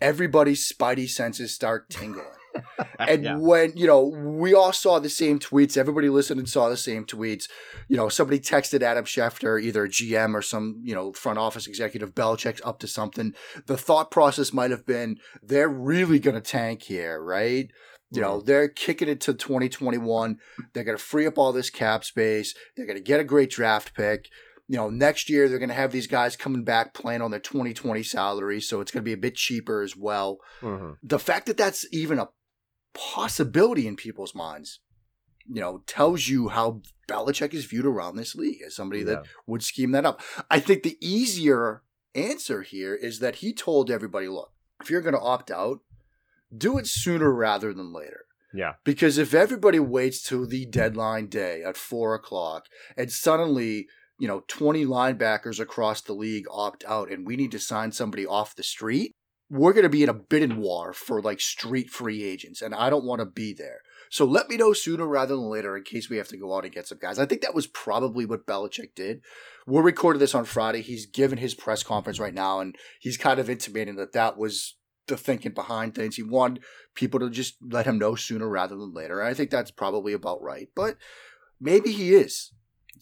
everybody's 0.00 0.70
spidey 0.70 1.08
senses 1.08 1.54
start 1.54 1.88
tingling. 1.90 2.26
and 2.98 3.24
yeah. 3.24 3.36
when 3.36 3.74
you 3.74 3.86
know 3.86 4.02
we 4.02 4.52
all 4.52 4.74
saw 4.74 4.98
the 4.98 5.08
same 5.08 5.38
tweets 5.38 5.78
everybody 5.78 6.10
listened 6.10 6.38
and 6.38 6.46
saw 6.46 6.68
the 6.68 6.76
same 6.76 7.06
tweets 7.06 7.48
you 7.88 7.96
know 7.96 8.10
somebody 8.10 8.38
texted 8.38 8.82
adam 8.82 9.06
schefter 9.06 9.58
either 9.58 9.84
a 9.84 9.88
gm 9.88 10.34
or 10.34 10.42
some 10.42 10.78
you 10.84 10.94
know 10.94 11.14
front 11.14 11.38
office 11.38 11.66
executive 11.66 12.14
belichick's 12.14 12.60
up 12.62 12.78
to 12.78 12.86
something 12.86 13.32
the 13.68 13.76
thought 13.78 14.10
process 14.10 14.52
might 14.52 14.70
have 14.70 14.84
been 14.84 15.16
they're 15.42 15.66
really 15.66 16.18
going 16.18 16.34
to 16.34 16.42
tank 16.42 16.82
here 16.82 17.22
right 17.22 17.70
you 18.14 18.20
know, 18.20 18.42
they're 18.42 18.68
kicking 18.68 19.08
it 19.08 19.22
to 19.22 19.32
2021. 19.32 20.38
They're 20.72 20.84
going 20.84 20.98
to 20.98 21.02
free 21.02 21.26
up 21.26 21.38
all 21.38 21.50
this 21.50 21.70
cap 21.70 22.04
space. 22.04 22.54
They're 22.76 22.84
going 22.84 22.98
to 22.98 23.02
get 23.02 23.20
a 23.20 23.24
great 23.24 23.50
draft 23.50 23.94
pick 23.94 24.28
you 24.68 24.76
know, 24.76 24.88
next 24.90 25.28
year 25.28 25.48
they're 25.48 25.58
going 25.58 25.68
to 25.68 25.74
have 25.74 25.92
these 25.92 26.06
guys 26.06 26.36
coming 26.36 26.64
back 26.64 26.94
playing 26.94 27.22
on 27.22 27.30
their 27.30 27.40
2020 27.40 28.02
salary, 28.02 28.60
so 28.60 28.80
it's 28.80 28.90
going 28.90 29.02
to 29.02 29.08
be 29.08 29.12
a 29.12 29.18
bit 29.18 29.34
cheaper 29.34 29.82
as 29.82 29.96
well. 29.96 30.38
Mm-hmm. 30.60 30.92
The 31.02 31.18
fact 31.18 31.46
that 31.46 31.56
that's 31.56 31.86
even 31.92 32.18
a 32.18 32.28
possibility 32.94 33.86
in 33.86 33.96
people's 33.96 34.34
minds, 34.34 34.80
you 35.46 35.60
know, 35.60 35.82
tells 35.86 36.28
you 36.28 36.48
how 36.48 36.82
Belichick 37.08 37.54
is 37.54 37.64
viewed 37.64 37.86
around 37.86 38.16
this 38.16 38.34
league 38.34 38.62
as 38.64 38.76
somebody 38.76 39.00
yeah. 39.00 39.06
that 39.06 39.26
would 39.46 39.62
scheme 39.62 39.92
that 39.92 40.06
up. 40.06 40.20
I 40.50 40.60
think 40.60 40.82
the 40.82 40.98
easier 41.00 41.82
answer 42.14 42.62
here 42.62 42.94
is 42.94 43.18
that 43.18 43.36
he 43.36 43.52
told 43.52 43.90
everybody, 43.90 44.28
look, 44.28 44.52
if 44.80 44.90
you're 44.90 45.00
going 45.00 45.14
to 45.14 45.20
opt 45.20 45.50
out, 45.50 45.80
do 46.56 46.78
it 46.78 46.86
sooner 46.86 47.32
rather 47.32 47.72
than 47.72 47.92
later. 47.92 48.26
Yeah. 48.54 48.74
Because 48.84 49.18
if 49.18 49.32
everybody 49.32 49.78
waits 49.78 50.22
till 50.22 50.46
the 50.46 50.66
deadline 50.66 51.28
day 51.28 51.62
at 51.62 51.76
four 51.76 52.14
o'clock 52.14 52.66
and 52.96 53.10
suddenly 53.10 53.88
you 54.18 54.28
know, 54.28 54.44
20 54.48 54.84
linebackers 54.84 55.58
across 55.58 56.00
the 56.00 56.12
league 56.12 56.46
opt 56.50 56.84
out 56.86 57.10
and 57.10 57.26
we 57.26 57.36
need 57.36 57.50
to 57.52 57.58
sign 57.58 57.92
somebody 57.92 58.26
off 58.26 58.56
the 58.56 58.62
street, 58.62 59.12
we're 59.50 59.72
going 59.72 59.82
to 59.82 59.88
be 59.88 60.02
in 60.02 60.08
a 60.08 60.14
bidding 60.14 60.58
war 60.58 60.92
for 60.92 61.20
like 61.20 61.40
street 61.40 61.90
free 61.90 62.22
agents. 62.22 62.62
And 62.62 62.74
I 62.74 62.88
don't 62.88 63.04
want 63.04 63.20
to 63.20 63.26
be 63.26 63.52
there. 63.52 63.80
So 64.12 64.26
let 64.26 64.50
me 64.50 64.58
know 64.58 64.74
sooner 64.74 65.06
rather 65.06 65.34
than 65.34 65.44
later 65.44 65.74
in 65.76 65.84
case 65.84 66.10
we 66.10 66.18
have 66.18 66.28
to 66.28 66.36
go 66.36 66.54
out 66.54 66.64
and 66.64 66.72
get 66.72 66.86
some 66.86 66.98
guys. 67.00 67.18
I 67.18 67.24
think 67.24 67.40
that 67.40 67.54
was 67.54 67.66
probably 67.66 68.26
what 68.26 68.46
Belichick 68.46 68.94
did. 68.94 69.22
We're 69.66 69.82
recording 69.82 70.20
this 70.20 70.34
on 70.34 70.44
Friday. 70.44 70.82
He's 70.82 71.06
given 71.06 71.38
his 71.38 71.54
press 71.54 71.82
conference 71.82 72.20
right 72.20 72.34
now, 72.34 72.60
and 72.60 72.76
he's 73.00 73.16
kind 73.16 73.40
of 73.40 73.48
intimating 73.48 73.96
that 73.96 74.12
that 74.12 74.36
was 74.36 74.76
the 75.06 75.16
thinking 75.16 75.52
behind 75.52 75.94
things. 75.94 76.16
He 76.16 76.22
wanted 76.22 76.62
people 76.94 77.20
to 77.20 77.30
just 77.30 77.54
let 77.62 77.86
him 77.86 77.98
know 77.98 78.14
sooner 78.14 78.48
rather 78.48 78.76
than 78.76 78.92
later. 78.92 79.22
I 79.22 79.32
think 79.32 79.50
that's 79.50 79.70
probably 79.70 80.12
about 80.12 80.42
right. 80.42 80.68
But 80.74 80.96
maybe 81.58 81.92
he 81.92 82.14
is 82.14 82.52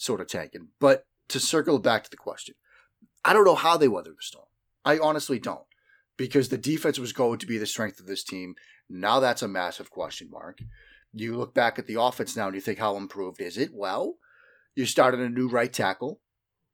sort 0.00 0.21
of 0.21 0.28
tanking. 0.28 0.69
But 0.80 1.04
to 1.28 1.38
circle 1.38 1.78
back 1.78 2.04
to 2.04 2.11
the 2.11 2.16
question, 2.16 2.54
I 3.25 3.33
don't 3.33 3.45
know 3.45 3.54
how 3.54 3.76
they 3.76 3.88
weathered 3.88 4.14
the 4.14 4.23
storm. 4.23 4.47
I 4.85 4.99
honestly 4.99 5.38
don't. 5.38 5.61
Because 6.16 6.49
the 6.49 6.59
defense 6.59 6.99
was 6.99 7.12
going 7.12 7.38
to 7.38 7.47
be 7.47 7.59
the 7.59 7.66
strength 7.66 8.00
of 8.00 8.07
this 8.07 8.25
team. 8.25 8.54
Now 8.88 9.21
that's 9.21 9.42
a 9.42 9.49
massive 9.49 9.90
question 9.90 10.28
mark. 10.30 10.59
You 11.12 11.37
look 11.37 11.54
back 11.54 11.78
at 11.78 11.87
the 11.87 12.00
offense 12.00 12.37
now 12.37 12.47
and 12.47 12.54
you 12.54 12.61
think, 12.61 12.78
how 12.78 12.97
improved 12.97 13.40
is 13.40 13.57
it? 13.57 13.71
Well, 13.73 14.16
you 14.75 14.87
started 14.87 15.21
a 15.21 15.28
new 15.28 15.49
right 15.49 15.73
tackle. 15.73 16.21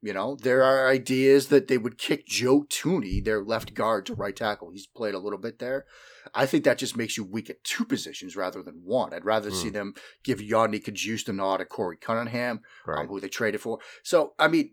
You 0.02 0.12
know, 0.12 0.36
there 0.40 0.62
are 0.62 0.88
ideas 0.88 1.48
that 1.48 1.68
they 1.68 1.78
would 1.78 1.98
kick 1.98 2.26
Joe 2.26 2.64
Thuney, 2.68 3.24
their 3.24 3.42
left 3.42 3.74
guard, 3.74 4.06
to 4.06 4.14
right 4.14 4.36
tackle. 4.36 4.70
He's 4.70 4.86
played 4.86 5.14
a 5.14 5.18
little 5.18 5.38
bit 5.38 5.58
there. 5.58 5.86
I 6.34 6.44
think 6.46 6.64
that 6.64 6.78
just 6.78 6.96
makes 6.96 7.16
you 7.16 7.24
weak 7.24 7.48
at 7.48 7.64
two 7.64 7.84
positions 7.84 8.36
rather 8.36 8.62
than 8.62 8.82
one. 8.84 9.14
I'd 9.14 9.24
rather 9.24 9.50
see 9.50 9.68
Hmm. 9.68 9.74
them 9.74 9.94
give 10.22 10.38
Yodny 10.38 10.84
Cajuste 10.84 11.24
the 11.26 11.32
nod 11.32 11.56
to 11.58 11.64
Korey 11.64 12.00
Cunningham, 12.00 12.60
um, 12.86 13.08
who 13.08 13.20
they 13.20 13.28
traded 13.28 13.60
for. 13.62 13.78
So, 14.02 14.34
I 14.38 14.48
mean, 14.48 14.70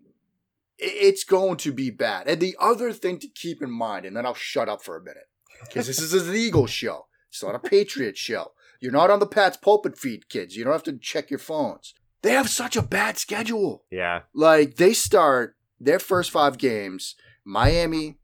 it's 0.78 1.24
going 1.24 1.58
to 1.58 1.72
be 1.72 1.90
bad. 1.90 2.28
And 2.28 2.42
the 2.42 2.58
other 2.60 2.92
thing 2.92 3.18
to 3.20 3.28
keep 3.28 3.62
in 3.62 3.72
mind, 3.72 4.06
and 4.06 4.18
then 4.18 4.26
I'll 4.26 4.34
shut 4.34 4.68
up 4.68 4.84
for 4.84 4.98
a 4.98 5.02
minute, 5.04 5.30
because 5.66 5.88
this 5.88 6.02
is 6.02 6.14
an 6.28 6.36
Eagles 6.36 6.72
show. 6.72 7.08
It's 7.30 7.42
not 7.44 7.56
a 7.56 7.60
Patriot 7.60 8.18
show. 8.18 8.52
You're 8.82 8.92
not 8.92 9.10
on 9.10 9.20
the 9.20 9.26
Pat's 9.28 9.56
pulpit 9.58 9.98
feed, 9.98 10.28
kids. 10.28 10.58
You 10.58 10.66
don't 10.66 10.74
have 10.74 10.84
to 10.84 10.98
check 10.98 11.30
your 11.30 11.40
phones. 11.40 11.94
They 12.24 12.32
have 12.32 12.50
such 12.50 12.76
a 12.76 12.82
bad 12.82 13.18
schedule. 13.18 13.84
Yeah. 13.92 14.22
Like 14.34 14.76
they 14.76 14.94
start 14.94 15.56
their 15.80 16.00
first 16.00 16.32
five 16.32 16.58
games: 16.58 17.16
Miami, 17.46 18.18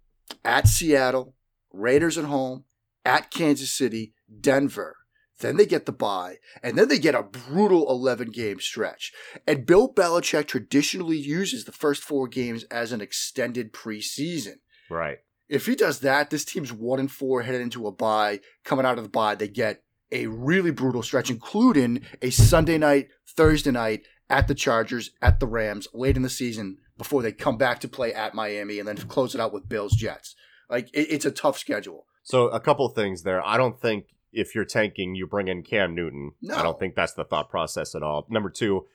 at 0.43 0.67
Seattle, 0.67 1.35
Raiders 1.71 2.17
at 2.17 2.25
home, 2.25 2.63
at 3.05 3.29
Kansas 3.29 3.71
City, 3.71 4.13
Denver. 4.41 4.95
Then 5.39 5.55
they 5.55 5.65
get 5.65 5.85
the 5.85 5.93
bye, 5.93 6.37
and 6.61 6.77
then 6.77 6.89
they 6.89 6.99
get 6.99 7.15
a 7.15 7.23
brutal 7.23 7.89
11 7.89 8.31
game 8.31 8.59
stretch. 8.59 9.13
And 9.47 9.65
Bill 9.65 9.91
Belichick 9.93 10.47
traditionally 10.47 11.17
uses 11.17 11.63
the 11.63 11.71
first 11.71 12.03
four 12.03 12.27
games 12.27 12.63
as 12.65 12.91
an 12.91 12.99
extended 12.99 13.71
preseason. 13.71 14.55
Right. 14.89 15.19
If 15.47 15.65
he 15.65 15.75
does 15.75 16.01
that, 16.01 16.29
this 16.29 16.43
team's 16.43 16.73
one 16.73 16.99
and 16.99 17.09
four 17.09 17.43
headed 17.43 17.61
into 17.61 17.87
a 17.87 17.91
bye. 17.91 18.41
Coming 18.65 18.85
out 18.85 18.97
of 18.97 19.03
the 19.05 19.09
bye, 19.09 19.35
they 19.35 19.47
get 19.47 19.81
a 20.11 20.27
really 20.27 20.71
brutal 20.71 21.03
stretch, 21.03 21.29
including 21.29 22.01
a 22.21 22.29
Sunday 22.29 22.77
night, 22.77 23.09
Thursday 23.27 23.71
night 23.71 24.03
at 24.29 24.47
the 24.47 24.55
Chargers, 24.55 25.11
at 25.21 25.39
the 25.39 25.47
Rams, 25.47 25.87
late 25.93 26.15
in 26.15 26.23
the 26.23 26.29
season 26.29 26.77
before 26.97 27.21
they 27.21 27.31
come 27.31 27.57
back 27.57 27.79
to 27.79 27.87
play 27.87 28.13
at 28.13 28.33
Miami 28.33 28.79
and 28.79 28.87
then 28.87 28.97
close 28.97 29.33
it 29.33 29.41
out 29.41 29.53
with 29.53 29.69
Bills 29.69 29.93
Jets. 29.93 30.35
Like 30.69 30.89
it, 30.93 31.07
it's 31.09 31.25
a 31.25 31.31
tough 31.31 31.57
schedule. 31.57 32.05
So 32.23 32.47
a 32.49 32.59
couple 32.59 32.87
things 32.89 33.23
there. 33.23 33.45
I 33.45 33.57
don't 33.57 33.79
think 33.79 34.05
if 34.31 34.53
you're 34.53 34.65
tanking, 34.65 35.15
you 35.15 35.25
bring 35.25 35.47
in 35.47 35.63
Cam 35.63 35.95
Newton. 35.95 36.33
No. 36.41 36.55
I 36.55 36.63
don't 36.63 36.79
think 36.79 36.95
that's 36.95 37.13
the 37.13 37.23
thought 37.23 37.49
process 37.49 37.95
at 37.95 38.03
all. 38.03 38.27
Number 38.29 38.49
two, 38.49 38.85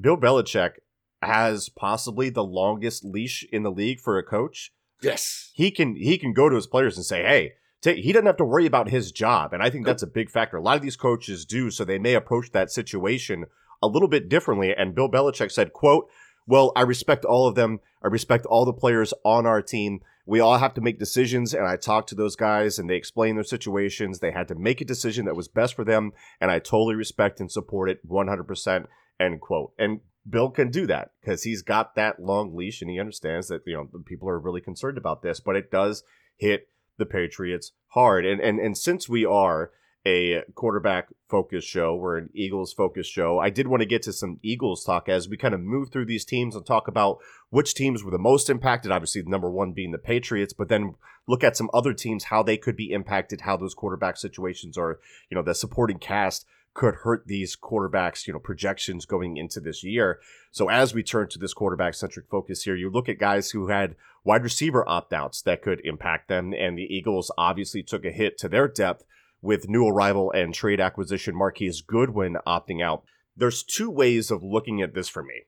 Bill 0.00 0.16
Belichick 0.16 0.74
has 1.22 1.68
possibly 1.68 2.30
the 2.30 2.44
longest 2.44 3.04
leash 3.04 3.44
in 3.50 3.62
the 3.62 3.72
league 3.72 4.00
for 4.00 4.18
a 4.18 4.22
coach. 4.22 4.72
Yes. 5.02 5.50
He 5.54 5.70
can 5.70 5.96
he 5.96 6.18
can 6.18 6.32
go 6.32 6.48
to 6.48 6.56
his 6.56 6.66
players 6.66 6.96
and 6.96 7.04
say, 7.04 7.22
"Hey." 7.22 7.52
He 7.84 8.12
doesn't 8.12 8.26
have 8.26 8.36
to 8.38 8.44
worry 8.44 8.66
about 8.66 8.88
his 8.88 9.12
job, 9.12 9.52
and 9.52 9.62
I 9.62 9.70
think 9.70 9.84
that's 9.84 10.02
a 10.02 10.06
big 10.06 10.30
factor. 10.30 10.56
A 10.56 10.62
lot 10.62 10.76
of 10.76 10.82
these 10.82 10.96
coaches 10.96 11.44
do, 11.44 11.70
so 11.70 11.84
they 11.84 11.98
may 11.98 12.14
approach 12.14 12.50
that 12.52 12.70
situation 12.70 13.46
a 13.82 13.86
little 13.86 14.08
bit 14.08 14.28
differently. 14.28 14.74
And 14.74 14.94
Bill 14.94 15.10
Belichick 15.10 15.52
said, 15.52 15.72
"quote 15.72 16.08
Well, 16.46 16.72
I 16.76 16.82
respect 16.82 17.24
all 17.24 17.46
of 17.46 17.54
them. 17.54 17.80
I 18.02 18.08
respect 18.08 18.44
all 18.46 18.64
the 18.64 18.72
players 18.72 19.14
on 19.24 19.46
our 19.46 19.62
team. 19.62 20.00
We 20.26 20.40
all 20.40 20.58
have 20.58 20.74
to 20.74 20.80
make 20.80 20.98
decisions, 20.98 21.54
and 21.54 21.66
I 21.66 21.76
talked 21.76 22.08
to 22.10 22.14
those 22.14 22.36
guys, 22.36 22.78
and 22.78 22.88
they 22.88 22.96
explained 22.96 23.36
their 23.38 23.44
situations. 23.44 24.18
They 24.18 24.30
had 24.30 24.48
to 24.48 24.54
make 24.54 24.80
a 24.80 24.84
decision 24.84 25.24
that 25.26 25.36
was 25.36 25.48
best 25.48 25.74
for 25.74 25.84
them, 25.84 26.12
and 26.40 26.50
I 26.50 26.58
totally 26.58 26.94
respect 26.94 27.40
and 27.40 27.50
support 27.50 27.90
it 27.90 28.00
100%." 28.06 28.88
End 29.20 29.40
quote. 29.40 29.72
And 29.78 30.00
Bill 30.28 30.50
can 30.50 30.70
do 30.70 30.86
that 30.86 31.12
because 31.20 31.42
he's 31.42 31.62
got 31.62 31.94
that 31.94 32.20
long 32.20 32.54
leash, 32.54 32.80
and 32.80 32.90
he 32.90 32.98
understands 32.98 33.48
that 33.48 33.62
you 33.66 33.74
know 33.74 33.88
people 34.04 34.28
are 34.28 34.38
really 34.38 34.60
concerned 34.60 34.98
about 34.98 35.22
this, 35.22 35.40
but 35.40 35.56
it 35.56 35.70
does 35.70 36.02
hit 36.36 36.68
the 36.98 37.06
Patriots 37.06 37.72
hard. 37.88 38.24
And 38.26 38.40
and 38.40 38.58
and 38.58 38.76
since 38.76 39.08
we 39.08 39.24
are 39.24 39.70
a 40.06 40.42
quarterback 40.54 41.08
focused 41.30 41.66
show, 41.66 41.94
we're 41.96 42.18
an 42.18 42.28
Eagles 42.34 42.74
focused 42.74 43.10
show. 43.10 43.38
I 43.38 43.48
did 43.48 43.68
want 43.68 43.80
to 43.80 43.86
get 43.86 44.02
to 44.02 44.12
some 44.12 44.38
Eagles 44.42 44.84
talk 44.84 45.08
as 45.08 45.28
we 45.28 45.38
kind 45.38 45.54
of 45.54 45.60
move 45.60 45.90
through 45.90 46.04
these 46.04 46.26
teams 46.26 46.54
and 46.54 46.66
talk 46.66 46.88
about 46.88 47.18
which 47.48 47.74
teams 47.74 48.04
were 48.04 48.10
the 48.10 48.18
most 48.18 48.50
impacted. 48.50 48.92
Obviously, 48.92 49.22
the 49.22 49.30
number 49.30 49.50
one 49.50 49.72
being 49.72 49.92
the 49.92 49.98
Patriots, 49.98 50.52
but 50.52 50.68
then 50.68 50.94
look 51.26 51.42
at 51.42 51.56
some 51.56 51.70
other 51.72 51.94
teams, 51.94 52.24
how 52.24 52.42
they 52.42 52.58
could 52.58 52.76
be 52.76 52.92
impacted, 52.92 53.42
how 53.42 53.56
those 53.56 53.74
quarterback 53.74 54.18
situations 54.18 54.76
are, 54.76 55.00
you 55.30 55.34
know, 55.34 55.42
the 55.42 55.54
supporting 55.54 55.98
cast 55.98 56.44
could 56.74 56.96
hurt 56.96 57.26
these 57.26 57.56
quarterbacks, 57.56 58.26
you 58.26 58.32
know, 58.32 58.38
projections 58.40 59.06
going 59.06 59.36
into 59.36 59.60
this 59.60 59.84
year. 59.84 60.18
So 60.50 60.68
as 60.68 60.92
we 60.92 61.02
turn 61.02 61.28
to 61.28 61.38
this 61.38 61.54
quarterback 61.54 61.94
centric 61.94 62.26
focus 62.28 62.64
here, 62.64 62.74
you 62.74 62.90
look 62.90 63.08
at 63.08 63.18
guys 63.18 63.50
who 63.50 63.68
had 63.68 63.94
wide 64.24 64.42
receiver 64.42 64.86
opt 64.88 65.12
outs 65.12 65.40
that 65.42 65.62
could 65.62 65.80
impact 65.84 66.28
them, 66.28 66.52
and 66.52 66.76
the 66.76 66.82
Eagles 66.82 67.30
obviously 67.38 67.82
took 67.82 68.04
a 68.04 68.10
hit 68.10 68.36
to 68.38 68.48
their 68.48 68.66
depth 68.66 69.04
with 69.40 69.68
new 69.68 69.86
arrival 69.86 70.32
and 70.32 70.52
trade 70.52 70.80
acquisition 70.80 71.36
Marquise 71.36 71.80
Goodwin 71.80 72.36
opting 72.46 72.82
out. 72.82 73.04
There's 73.36 73.62
two 73.62 73.90
ways 73.90 74.30
of 74.30 74.42
looking 74.42 74.82
at 74.82 74.94
this 74.94 75.08
for 75.08 75.22
me. 75.22 75.42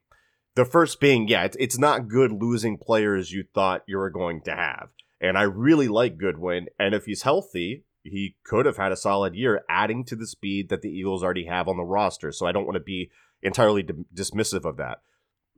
The 0.55 0.65
first 0.65 0.99
being, 0.99 1.27
yeah, 1.27 1.43
it's, 1.43 1.57
it's 1.59 1.77
not 1.77 2.07
good 2.07 2.31
losing 2.31 2.77
players 2.77 3.31
you 3.31 3.43
thought 3.53 3.83
you 3.87 3.97
were 3.97 4.09
going 4.09 4.41
to 4.41 4.55
have. 4.55 4.89
And 5.19 5.37
I 5.37 5.43
really 5.43 5.87
like 5.87 6.17
Goodwin. 6.17 6.67
And 6.79 6.93
if 6.93 7.05
he's 7.05 7.23
healthy, 7.23 7.83
he 8.11 8.35
could 8.43 8.65
have 8.65 8.77
had 8.77 8.91
a 8.91 8.97
solid 8.97 9.35
year 9.35 9.63
adding 9.69 10.03
to 10.05 10.15
the 10.15 10.27
speed 10.27 10.69
that 10.69 10.81
the 10.81 10.89
Eagles 10.89 11.23
already 11.23 11.45
have 11.45 11.67
on 11.67 11.77
the 11.77 11.83
roster. 11.83 12.31
So 12.31 12.45
I 12.45 12.51
don't 12.51 12.65
want 12.65 12.75
to 12.75 12.81
be 12.83 13.09
entirely 13.41 13.83
d- 13.83 14.05
dismissive 14.13 14.65
of 14.65 14.77
that. 14.77 15.01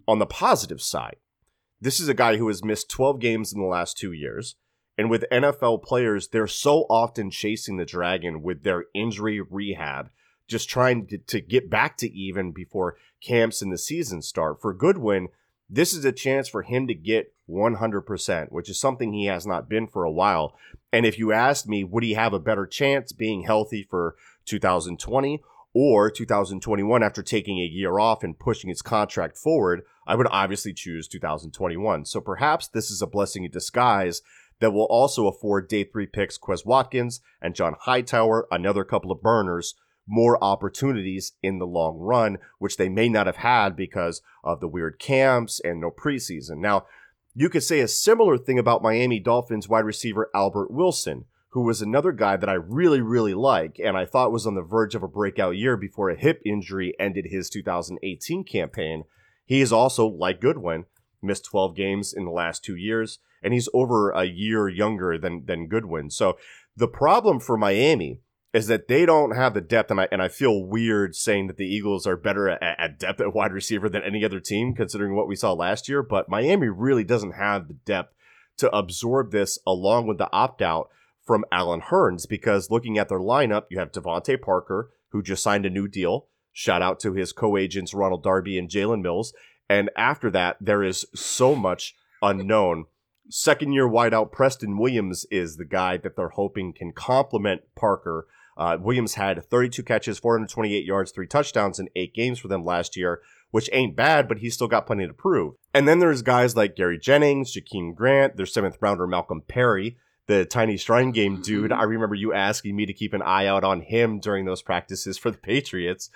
On 0.08 0.20
the 0.20 0.26
positive 0.26 0.82
side, 0.82 1.18
this 1.82 2.00
is 2.00 2.10
a 2.10 2.14
guy 2.14 2.38
who 2.38 2.48
has 2.48 2.64
missed 2.64 2.90
12 2.90 3.20
games 3.20 3.54
in 3.54 3.62
the 3.62 3.68
last 3.68 3.98
two 3.98 4.12
years. 4.12 4.56
And 4.98 5.10
with 5.10 5.26
NFL 5.32 5.84
players, 5.84 6.28
they're 6.28 6.48
so 6.48 6.86
often 6.90 7.32
chasing 7.32 7.78
the 7.78 7.86
dragon 7.86 8.42
with 8.42 8.64
their 8.64 8.86
injury 8.94 9.40
rehab, 9.40 10.10
just 10.48 10.68
trying 10.68 11.08
to, 11.08 11.18
to 11.18 11.40
get 11.40 11.70
back 11.70 11.96
to 11.98 12.12
even 12.12 12.52
before 12.52 12.98
camps 13.22 13.62
and 13.62 13.72
the 13.72 13.78
season 13.78 14.22
start. 14.22 14.62
For 14.62 14.74
Goodwin, 14.74 15.30
this 15.70 15.94
is 15.94 16.04
a 16.04 16.12
chance 16.12 16.50
for 16.50 16.64
him 16.64 16.88
to 16.88 16.94
get 16.94 17.34
100%, 17.50 18.52
which 18.52 18.70
is 18.70 18.80
something 18.80 19.14
he 19.14 19.26
has 19.26 19.46
not 19.46 19.70
been 19.70 19.88
for 19.88 20.04
a 20.04 20.12
while. 20.12 20.56
And 20.92 21.06
if 21.06 21.18
you 21.18 21.32
asked 21.32 21.68
me, 21.68 21.84
would 21.84 22.04
he 22.04 22.14
have 22.14 22.34
a 22.34 22.40
better 22.40 22.66
chance 22.66 23.12
being 23.12 23.44
healthy 23.44 23.88
for 23.90 24.16
2020 24.46 25.42
or 25.74 26.10
2021 26.10 27.04
after 27.04 27.22
taking 27.22 27.60
a 27.60 27.66
year 27.66 28.00
off 28.00 28.24
and 28.24 28.40
pushing 28.40 28.70
his 28.70 28.82
contract 28.82 29.38
forward? 29.38 29.82
I 30.08 30.16
would 30.16 30.28
obviously 30.32 30.74
choose 30.74 31.08
2021. 31.08 32.06
So 32.06 32.22
perhaps 32.22 32.68
this 32.68 32.90
is 32.90 33.02
a 33.02 33.08
blessing 33.08 33.44
in 33.44 33.52
disguise 33.52 34.22
that 34.60 34.72
will 34.72 34.86
also 34.86 35.28
afford 35.28 35.68
day 35.68 35.84
three 35.84 36.08
picks 36.08 36.38
Quez 36.38 36.66
Watkins 36.66 37.22
and 37.42 37.56
John 37.56 37.76
Hightower, 37.82 38.48
another 38.52 38.84
couple 38.84 39.12
of 39.12 39.22
burners, 39.22 39.76
more 40.08 40.44
opportunities 40.44 41.34
in 41.44 41.60
the 41.60 41.68
long 41.68 42.00
run, 42.00 42.40
which 42.58 42.78
they 42.78 42.90
may 42.90 43.08
not 43.08 43.28
have 43.28 43.38
had 43.38 43.76
because 43.76 44.22
of 44.44 44.60
the 44.60 44.68
weird 44.68 45.00
camps 45.00 45.62
and 45.64 45.80
no 45.80 45.92
preseason. 45.92 46.58
Now, 46.58 46.88
you 47.40 47.48
could 47.48 47.64
say 47.64 47.80
a 47.80 47.88
similar 47.88 48.38
thing 48.38 48.60
about 48.60 48.84
Miami 48.84 49.18
Dolphins 49.18 49.70
wide 49.70 49.86
receiver 49.86 50.30
Albert 50.36 50.72
Wilson, 50.72 51.24
who 51.52 51.62
was 51.62 51.82
another 51.82 52.12
guy 52.12 52.36
that 52.36 52.50
I 52.50 52.56
really, 52.56 53.00
really 53.00 53.34
like, 53.34 53.80
and 53.82 53.96
I 53.96 54.04
thought 54.04 54.34
was 54.34 54.46
on 54.46 54.56
the 54.56 54.62
verge 54.62 54.94
of 54.94 55.04
a 55.04 55.08
breakout 55.08 55.56
year 55.56 55.78
before 55.78 56.10
a 56.10 56.20
hip 56.20 56.42
injury 56.46 56.94
ended 57.00 57.28
his 57.30 57.50
2018 57.50 58.44
campaign. 58.44 59.06
He 59.46 59.62
is 59.62 59.72
also, 59.72 60.06
like 60.06 60.42
Goodwin, 60.42 60.84
missed 61.22 61.46
12 61.46 61.78
games 61.78 62.12
in 62.12 62.26
the 62.26 62.32
last 62.32 62.62
two 62.62 62.76
years, 62.76 63.20
and 63.42 63.54
he's 63.54 63.70
over 63.74 64.10
a 64.10 64.26
year 64.26 64.68
younger 64.68 65.18
than, 65.18 65.46
than 65.46 65.70
Goodwin. 65.70 66.10
So 66.10 66.38
the 66.76 66.90
problem 66.90 67.40
for 67.40 67.56
Miami 67.56 68.20
is 68.54 68.68
that 68.68 68.88
they 68.88 69.06
don't 69.06 69.36
have 69.36 69.54
the 69.54 69.62
depth, 69.62 69.92
and 69.92 70.02
I 70.02 70.08
and 70.12 70.22
I 70.22 70.28
feel 70.28 70.64
weird 70.64 71.16
saying 71.16 71.48
that 71.48 71.58
the 71.58 71.68
Eagles 71.68 72.08
are 72.08 72.18
better 72.18 72.50
at, 72.50 72.62
at 72.62 73.00
depth 73.00 73.22
at 73.22 73.34
wide 73.34 73.54
receiver 73.54 73.90
than 73.90 74.04
any 74.04 74.26
other 74.26 74.40
team, 74.40 74.74
considering 74.74 75.16
what 75.16 75.28
we 75.28 75.36
saw 75.36 75.54
last 75.54 75.88
year. 75.88 76.02
But 76.02 76.30
Miami 76.30 76.68
really 76.68 77.04
doesn't 77.04 77.34
have 77.34 77.68
the 77.68 77.76
depth 77.76 78.14
to 78.58 78.76
absorb 78.76 79.32
this, 79.32 79.60
along 79.66 80.08
with 80.08 80.18
the 80.18 80.32
opt 80.32 80.62
out 80.62 80.90
from 81.26 81.46
Allen 81.52 81.82
Hurns, 81.82 82.28
because 82.28 82.72
looking 82.72 82.98
at 82.98 83.08
their 83.08 83.20
lineup, 83.20 83.66
you 83.70 83.78
have 83.78 83.92
DeVante 83.92 84.42
Parker, 84.42 84.90
who 85.10 85.22
just 85.22 85.44
signed 85.44 85.66
a 85.66 85.70
new 85.70 85.88
deal. 85.88 86.28
Shout 86.52 86.82
out 86.82 87.00
to 87.02 87.14
his 87.14 87.32
co-agents 87.32 87.94
Ronald 87.94 88.24
Darby 88.24 88.58
and 88.58 88.68
Jalen 88.68 89.02
Mills. 89.02 89.34
And 89.70 89.92
after 89.96 90.32
that, 90.32 90.58
there 90.60 90.84
is 90.84 91.06
so 91.14 91.56
much 91.56 91.96
unknown. 92.22 92.86
Second 93.30 93.74
year 93.74 93.88
wideout 93.88 94.32
Preston 94.32 94.80
Williams 94.80 95.26
is 95.30 95.56
the 95.56 95.66
guy 95.66 95.98
that 95.98 96.16
they're 96.16 96.30
hoping 96.30 96.74
can 96.74 96.92
complement 96.92 97.62
Parker. 97.76 98.26
Uh, 98.60 98.78
Williams 98.80 99.14
had 99.14 99.44
32 99.50 99.82
catches, 99.84 100.20
428 100.20 100.84
yards, 100.84 101.12
three 101.12 101.26
touchdowns 101.26 101.80
in 101.80 101.90
eight 101.96 102.14
games 102.14 102.40
for 102.40 102.50
them 102.50 102.66
last 102.66 102.98
year, 102.98 103.22
which 103.52 103.70
ain't 103.72 103.96
bad, 103.96 104.28
but 104.28 104.40
he's 104.40 104.54
still 104.54 104.68
got 104.68 104.86
plenty 104.86 105.08
to 105.08 105.14
prove. 105.14 105.56
And 105.74 105.88
then 105.88 106.00
there's 106.00 106.22
guys 106.22 106.58
like 106.58 106.76
Gary 106.76 107.00
Jennings, 107.00 107.56
Jakeem 107.56 107.96
Grant, 107.96 108.36
their 108.36 108.46
seventh 108.46 108.78
rounder 108.82 109.08
Malcolm 109.08 109.44
Perry, 109.48 109.98
the 110.28 110.44
tiny 110.44 110.76
shrine 110.76 111.12
game 111.12 111.42
dude. 111.42 111.72
I 111.72 111.84
remember 111.84 112.16
you 112.16 112.34
asking 112.34 112.76
me 112.76 112.86
to 112.86 112.94
keep 112.94 113.14
an 113.14 113.22
eye 113.22 113.46
out 113.46 113.64
on 113.64 113.80
him 113.80 114.20
during 114.20 114.44
those 114.44 114.62
practices 114.62 115.18
for 115.18 115.32
the 115.32 115.38
Patriots. 115.38 116.10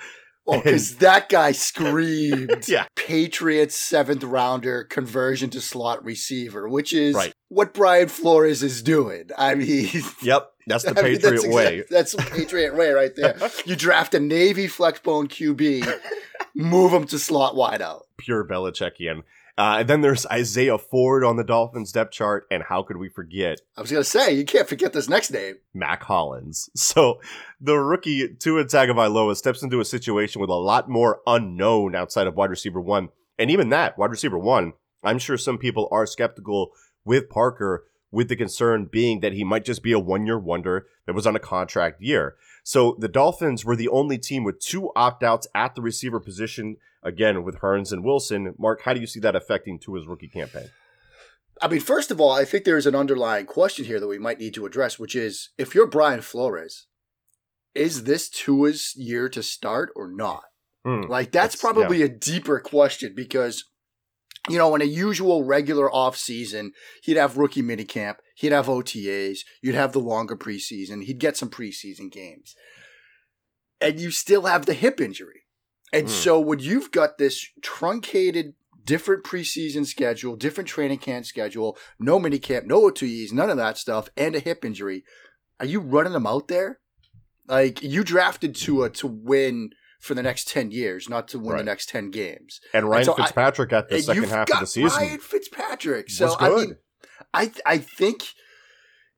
Oh, 0.45 0.57
because 0.61 0.97
that 0.97 1.29
guy 1.29 1.51
screamed 1.97 2.67
Yeah. 2.67 2.85
Patriots 2.95 3.75
seventh 3.75 4.23
rounder 4.23 4.83
conversion 4.83 5.49
to 5.51 5.61
slot 5.61 6.03
receiver, 6.03 6.67
which 6.67 6.91
is 6.93 7.15
Right. 7.15 7.33
what 7.49 7.73
Brian 7.73 8.09
Flores 8.09 8.61
is 8.63 8.81
doing. 8.83 9.29
I 9.37 9.55
mean, 9.55 9.89
Yep, 10.21 10.51
that's 10.67 10.83
the 10.85 10.89
I 10.91 10.93
mean, 11.03 11.15
Patriot 11.15 11.21
that's 11.31 11.47
way. 11.47 11.73
exact- 11.79 11.89
that's 11.91 12.11
the 12.11 12.23
Patriot 12.23 12.75
way 12.75 12.89
right 12.91 13.15
there. 13.15 13.37
You 13.65 13.75
draft 13.77 14.13
a 14.15 14.19
Navy 14.19 14.67
flexbone 14.67 15.27
QB, 15.29 15.99
move 16.55 16.91
him 16.91 17.05
to 17.07 17.19
slot 17.19 17.55
wideout. 17.55 18.01
pure 18.17 18.45
Belichickian. 18.45 19.23
Uh, 19.57 19.77
and 19.79 19.87
then 19.89 20.01
there's 20.01 20.25
Isaiah 20.27 20.77
Ford 20.79 21.23
on 21.23 21.37
the 21.37 21.43
Dolphins 21.43 21.91
depth 21.91 22.11
chart, 22.11 22.45
and 22.49 22.63
how 22.63 22.81
could 22.81 22.97
we 22.97 23.09
forget 23.09 23.61
I 23.77 23.81
was 23.81 23.91
gonna 23.91 24.03
say 24.03 24.33
you 24.33 24.45
can't 24.45 24.67
forget 24.67 24.93
this 24.93 25.07
next 25.09 25.31
name. 25.31 25.55
Mack 25.73 26.03
Hollins? 26.03 26.69
So 26.75 27.19
the 27.61 27.77
rookie 27.77 28.35
Tua 28.35 28.65
Tagovailoa 28.65 29.35
steps 29.35 29.63
into 29.63 29.79
a 29.79 29.85
situation 29.85 30.41
with 30.41 30.49
a 30.49 30.55
lot 30.55 30.89
more 30.89 31.21
unknown 31.25 31.95
outside 31.95 32.27
of 32.27 32.35
wide 32.35 32.49
receiver 32.49 32.81
one, 32.81 33.09
and 33.37 33.51
even 33.51 33.69
that 33.69 33.97
wide 33.97 34.11
receiver 34.11 34.37
one, 34.37 34.73
I'm 35.03 35.19
sure 35.19 35.37
some 35.37 35.57
people 35.57 35.87
are 35.91 36.05
skeptical 36.05 36.71
with 37.05 37.29
Parker, 37.29 37.85
with 38.13 38.29
the 38.29 38.35
concern 38.35 38.85
being 38.85 39.19
that 39.21 39.33
he 39.33 39.43
might 39.43 39.65
just 39.65 39.81
be 39.81 39.91
a 39.91 39.99
one 39.99 40.25
year 40.27 40.37
wonder 40.37 40.85
that 41.05 41.15
was 41.15 41.25
on 41.25 41.35
a 41.35 41.39
contract 41.39 41.99
year. 41.99 42.35
So 42.63 42.95
the 42.99 43.07
Dolphins 43.09 43.65
were 43.65 43.75
the 43.75 43.89
only 43.89 44.19
team 44.19 44.43
with 44.43 44.59
two 44.59 44.91
opt 44.95 45.23
outs 45.23 45.47
at 45.55 45.73
the 45.73 45.81
receiver 45.81 46.19
position, 46.19 46.77
again 47.01 47.43
with 47.43 47.59
Hurns 47.59 47.91
and 47.91 48.05
Wilson. 48.05 48.53
Mark, 48.57 48.83
how 48.83 48.93
do 48.93 49.01
you 49.01 49.07
see 49.07 49.19
that 49.21 49.35
affecting 49.35 49.79
Tua's 49.79 50.05
rookie 50.07 50.27
campaign? 50.27 50.69
I 51.59 51.67
mean, 51.67 51.81
first 51.81 52.11
of 52.11 52.21
all, 52.21 52.31
I 52.31 52.45
think 52.45 52.65
there's 52.65 52.85
an 52.85 52.95
underlying 52.95 53.47
question 53.47 53.85
here 53.85 53.99
that 53.99 54.07
we 54.07 54.19
might 54.19 54.39
need 54.39 54.53
to 54.53 54.65
address, 54.65 54.99
which 54.99 55.15
is 55.15 55.49
if 55.57 55.73
you're 55.73 55.87
Brian 55.87 56.21
Flores, 56.21 56.85
is 57.73 58.03
this 58.03 58.29
Tua's 58.29 58.93
year 58.95 59.27
to 59.29 59.41
start 59.41 59.91
or 59.95 60.07
not? 60.07 60.43
Hmm. 60.85 61.01
Like 61.01 61.31
that's, 61.31 61.55
That's- 61.55 61.61
probably 61.61 62.03
a 62.03 62.09
deeper 62.09 62.59
question 62.59 63.13
because 63.15 63.65
you 64.49 64.57
know, 64.57 64.75
in 64.75 64.81
a 64.81 64.85
usual 64.85 65.43
regular 65.43 65.91
off 65.93 66.17
season, 66.17 66.73
he'd 67.03 67.17
have 67.17 67.37
rookie 67.37 67.61
minicamp, 67.61 68.15
he'd 68.35 68.51
have 68.51 68.67
OTAs, 68.67 69.39
you'd 69.61 69.75
have 69.75 69.93
the 69.93 69.99
longer 69.99 70.35
preseason, 70.35 71.03
he'd 71.03 71.19
get 71.19 71.37
some 71.37 71.49
preseason 71.49 72.11
games. 72.11 72.55
And 73.79 73.99
you 73.99 74.11
still 74.11 74.43
have 74.43 74.65
the 74.65 74.73
hip 74.73 74.99
injury. 74.99 75.41
And 75.91 76.07
Mm. 76.07 76.11
so 76.11 76.39
when 76.39 76.59
you've 76.59 76.91
got 76.91 77.17
this 77.17 77.47
truncated 77.61 78.55
different 78.83 79.23
preseason 79.23 79.85
schedule, 79.85 80.35
different 80.35 80.67
training 80.67 80.97
camp 80.97 81.25
schedule, 81.25 81.77
no 81.99 82.19
minicamp, 82.19 82.65
no 82.65 82.81
OTAs, 82.81 83.31
none 83.31 83.49
of 83.49 83.57
that 83.57 83.77
stuff, 83.77 84.09
and 84.17 84.35
a 84.35 84.39
hip 84.39 84.65
injury, 84.65 85.05
are 85.59 85.65
you 85.65 85.79
running 85.79 86.13
him 86.13 86.27
out 86.27 86.49
there? 86.49 86.79
Like 87.47 87.81
you 87.81 88.03
drafted 88.03 88.55
Tua 88.55 88.89
to 88.91 89.07
win 89.07 89.69
for 90.03 90.13
the 90.13 90.21
next 90.21 90.49
ten 90.49 90.69
years, 90.69 91.07
not 91.09 91.27
to 91.29 91.39
win 91.39 91.57
the 91.57 91.63
next 91.63 91.89
ten 91.89 92.11
games. 92.11 92.59
And 92.73 92.89
Ryan 92.89 93.05
so 93.05 93.13
I- 93.13 93.21
Fitzpatrick 93.23 93.71
at 93.73 93.89
the 93.89 94.01
second 94.01 94.25
half 94.25 94.51
of 94.51 94.59
the 94.59 94.67
season 94.67 95.01
Ryan 95.01 95.19
Fitzpatrick. 95.19 96.09
So 96.09 96.35
I 96.39 96.49
mean, 96.49 96.75
I 97.33 97.51
I 97.65 97.77
think 97.77 98.23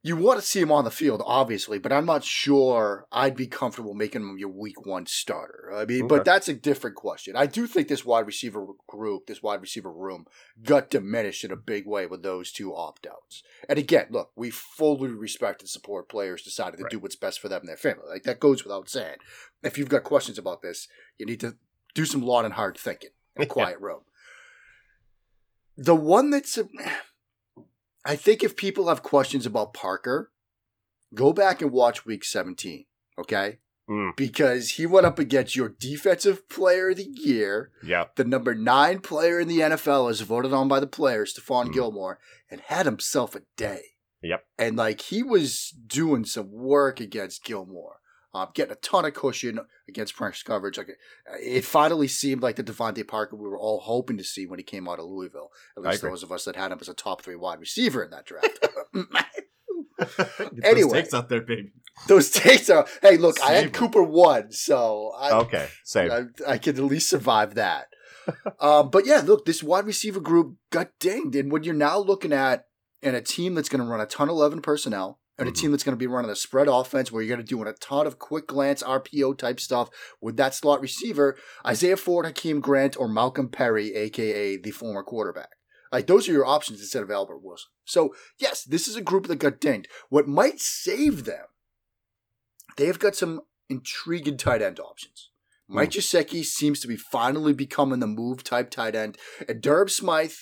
you 0.07 0.15
want 0.15 0.39
to 0.39 0.45
see 0.45 0.59
him 0.61 0.71
on 0.71 0.83
the 0.83 0.91
field, 0.91 1.19
obviously, 1.25 1.79
but 1.79 1.91
I'm 1.91 2.05
not 2.05 2.23
sure 2.23 3.07
I'd 3.11 3.35
be 3.35 3.47
comfortable 3.47 3.95
making 3.95 4.21
him 4.21 4.37
your 4.37 4.49
week 4.49 4.85
one 4.85 5.07
starter. 5.07 5.71
I 5.73 5.85
mean, 5.85 6.03
Okay. 6.03 6.07
but 6.07 6.23
that's 6.25 6.47
a 6.47 6.53
different 6.53 6.95
question. 6.95 7.35
I 7.35 7.47
do 7.47 7.65
think 7.65 7.87
this 7.87 8.05
wide 8.05 8.27
receiver 8.27 8.67
group, 8.87 9.25
this 9.25 9.41
wide 9.41 9.61
receiver 9.61 9.91
room, 9.91 10.25
got 10.61 10.91
diminished 10.91 11.43
in 11.43 11.51
a 11.51 11.55
big 11.55 11.87
way 11.87 12.05
with 12.05 12.21
those 12.21 12.51
two 12.51 12.75
opt 12.75 13.07
outs. 13.07 13.41
And 13.67 13.79
again, 13.79 14.05
look, 14.11 14.31
we 14.35 14.51
fully 14.51 15.09
respect 15.09 15.61
and 15.61 15.69
support 15.69 16.07
players 16.07 16.43
deciding 16.43 16.77
to 16.77 16.83
Right. 16.83 16.91
do 16.91 16.99
what's 16.99 17.15
best 17.15 17.39
for 17.39 17.49
them 17.49 17.61
and 17.61 17.69
their 17.69 17.75
family. 17.75 18.05
Like 18.07 18.23
that 18.23 18.39
goes 18.39 18.63
without 18.63 18.87
saying. 18.87 19.17
If 19.63 19.79
you've 19.79 19.89
got 19.89 20.03
questions 20.03 20.37
about 20.37 20.61
this, 20.61 20.87
you 21.17 21.25
need 21.25 21.39
to 21.39 21.55
do 21.95 22.05
some 22.05 22.21
long 22.21 22.45
and 22.45 22.53
hard 22.53 22.77
thinking 22.77 23.09
in 23.35 23.41
a 23.41 23.45
quiet 23.57 23.79
room. 23.79 24.01
The 25.77 25.95
one 25.95 26.29
that's, 26.29 26.59
I 28.05 28.15
think 28.15 28.43
if 28.43 28.55
people 28.55 28.87
have 28.87 29.01
questions 29.03 29.45
about 29.45 29.73
Parker, 29.73 30.31
go 31.13 31.33
back 31.33 31.61
and 31.61 31.71
watch 31.71 32.05
week 32.05 32.23
17, 32.23 32.85
okay? 33.19 33.57
Mm. 33.89 34.15
Because 34.15 34.71
he 34.71 34.85
went 34.85 35.05
up 35.05 35.19
against 35.19 35.55
your 35.55 35.69
defensive 35.69 36.47
player 36.49 36.89
of 36.89 36.97
the 36.97 37.07
year, 37.11 37.71
yeah, 37.83 38.05
the 38.15 38.23
number 38.23 38.55
nine 38.55 38.99
player 38.99 39.39
in 39.39 39.47
the 39.47 39.59
NFL 39.59 40.09
as 40.09 40.21
voted 40.21 40.53
on 40.53 40.67
by 40.67 40.79
the 40.79 40.87
players, 40.87 41.33
Stephon 41.33 41.67
Mm. 41.67 41.73
Gilmore, 41.73 42.19
and 42.49 42.61
had 42.61 42.85
himself 42.85 43.35
a 43.35 43.41
day. 43.57 43.81
Yep. 44.23 44.43
And 44.57 44.75
like 44.75 45.01
he 45.01 45.21
was 45.21 45.69
doing 45.85 46.25
some 46.25 46.51
work 46.51 46.99
against 46.99 47.43
Gilmore, 47.43 47.97
um, 48.35 48.49
getting 48.53 48.73
a 48.73 48.75
ton 48.75 49.05
of 49.05 49.13
cushion 49.13 49.59
against 49.87 50.15
press 50.15 50.43
coverage. 50.43 50.77
Like 50.77 50.97
it 51.41 51.63
finally 51.63 52.07
seemed 52.07 52.41
like 52.41 52.57
the 52.57 52.63
DeVante 52.63 53.07
Parker 53.07 53.35
we 53.35 53.47
were 53.47 53.57
all 53.57 53.79
hoping 53.79 54.17
to 54.17 54.23
see 54.23 54.45
when 54.45 54.59
he 54.59 54.63
came 54.63 54.89
out 54.89 54.99
of 54.99 55.05
Louisville. 55.05 55.51
At 55.77 55.83
least 55.83 56.01
those 56.01 56.23
of 56.23 56.31
us 56.31 56.43
that 56.45 56.55
had 56.55 56.71
him 56.71 56.79
as 56.81 56.89
a 56.89 56.93
top 56.93 57.21
three 57.21 57.35
wide 57.35 57.59
receiver 57.59 58.03
in 58.03 58.11
that 58.11 58.25
draft. 58.25 58.59
Anyway. 60.63 60.81
those 60.81 60.91
takes 60.91 61.13
out 61.13 61.29
there, 61.29 61.39
baby. 61.41 61.71
those 62.07 62.29
takes 62.29 62.69
are. 62.69 62.85
Hey, 63.01 63.15
look, 63.15 63.39
I 63.41 63.47
Save 63.47 63.55
had 63.55 63.65
'em. 63.67 63.71
Cooper 63.71 64.03
one, 64.03 64.51
so 64.51 65.13
I, 65.17 65.31
Okay, 65.39 65.69
same. 65.85 66.11
I, 66.11 66.23
I 66.45 66.57
could 66.57 66.77
at 66.77 66.83
least 66.83 67.09
survive 67.09 67.55
that. 67.55 67.87
um, 68.59 68.89
but 68.89 69.05
yeah, 69.05 69.21
look, 69.23 69.45
this 69.45 69.63
wide 69.63 69.85
receiver 69.85 70.19
group 70.19 70.57
got 70.69 70.91
dinged. 70.99 71.35
And 71.35 71.49
when 71.49 71.63
you're 71.63 71.73
now 71.73 71.97
looking 71.97 72.33
at 72.33 72.65
and 73.01 73.15
a 73.15 73.21
team 73.21 73.55
that's 73.55 73.69
going 73.69 73.83
to 73.83 73.89
run 73.89 74.01
a 74.01 74.05
ton 74.05 74.27
of 74.27 74.33
11 74.33 74.61
personnel 74.61 75.19
and 75.37 75.47
a 75.47 75.51
mm-hmm. 75.51 75.61
team 75.61 75.71
that's 75.71 75.83
going 75.83 75.93
to 75.93 75.99
be 75.99 76.07
running 76.07 76.31
a 76.31 76.35
spread 76.35 76.67
offense 76.67 77.11
where 77.11 77.21
you're 77.21 77.35
going 77.35 77.45
to 77.45 77.49
do 77.49 77.61
a 77.61 77.73
ton 77.73 78.07
of 78.07 78.19
quick 78.19 78.47
glance 78.47 78.81
RPO 78.81 79.37
type 79.37 79.59
stuff 79.59 79.89
with 80.21 80.37
that 80.37 80.53
slot 80.53 80.81
receiver, 80.81 81.37
Isaiah 81.65 81.97
Ford, 81.97 82.25
Jakeem 82.25 82.61
Grant, 82.61 82.97
or 82.97 83.07
Malcolm 83.07 83.49
Perry, 83.49 83.93
aka 83.95 84.57
the 84.57 84.71
former 84.71 85.03
quarterback. 85.03 85.49
Like 85.91 86.07
those 86.07 86.27
are 86.27 86.33
your 86.33 86.45
options 86.45 86.79
instead 86.79 87.03
of 87.03 87.11
Albert 87.11 87.43
Wilson. 87.43 87.69
So 87.85 88.15
yes, 88.39 88.63
this 88.63 88.87
is 88.87 88.95
a 88.95 89.01
group 89.01 89.27
that 89.27 89.37
got 89.37 89.59
dinged. 89.59 89.87
What 90.09 90.27
might 90.27 90.59
save 90.59 91.25
them, 91.25 91.45
they've 92.77 92.99
got 92.99 93.15
some 93.15 93.41
intriguing 93.69 94.37
tight 94.37 94.61
end 94.61 94.79
options. 94.79 95.29
Hmm. 95.67 95.75
Mike 95.75 95.91
Gesicki 95.91 96.43
seems 96.43 96.79
to 96.81 96.87
be 96.87 96.97
finally 96.97 97.53
becoming 97.53 97.99
the 97.99 98.07
move 98.07 98.43
type 98.43 98.69
tight 98.69 98.95
end. 98.95 99.17
And 99.47 99.61
Durham 99.61 99.89
Smythe, 99.89 100.33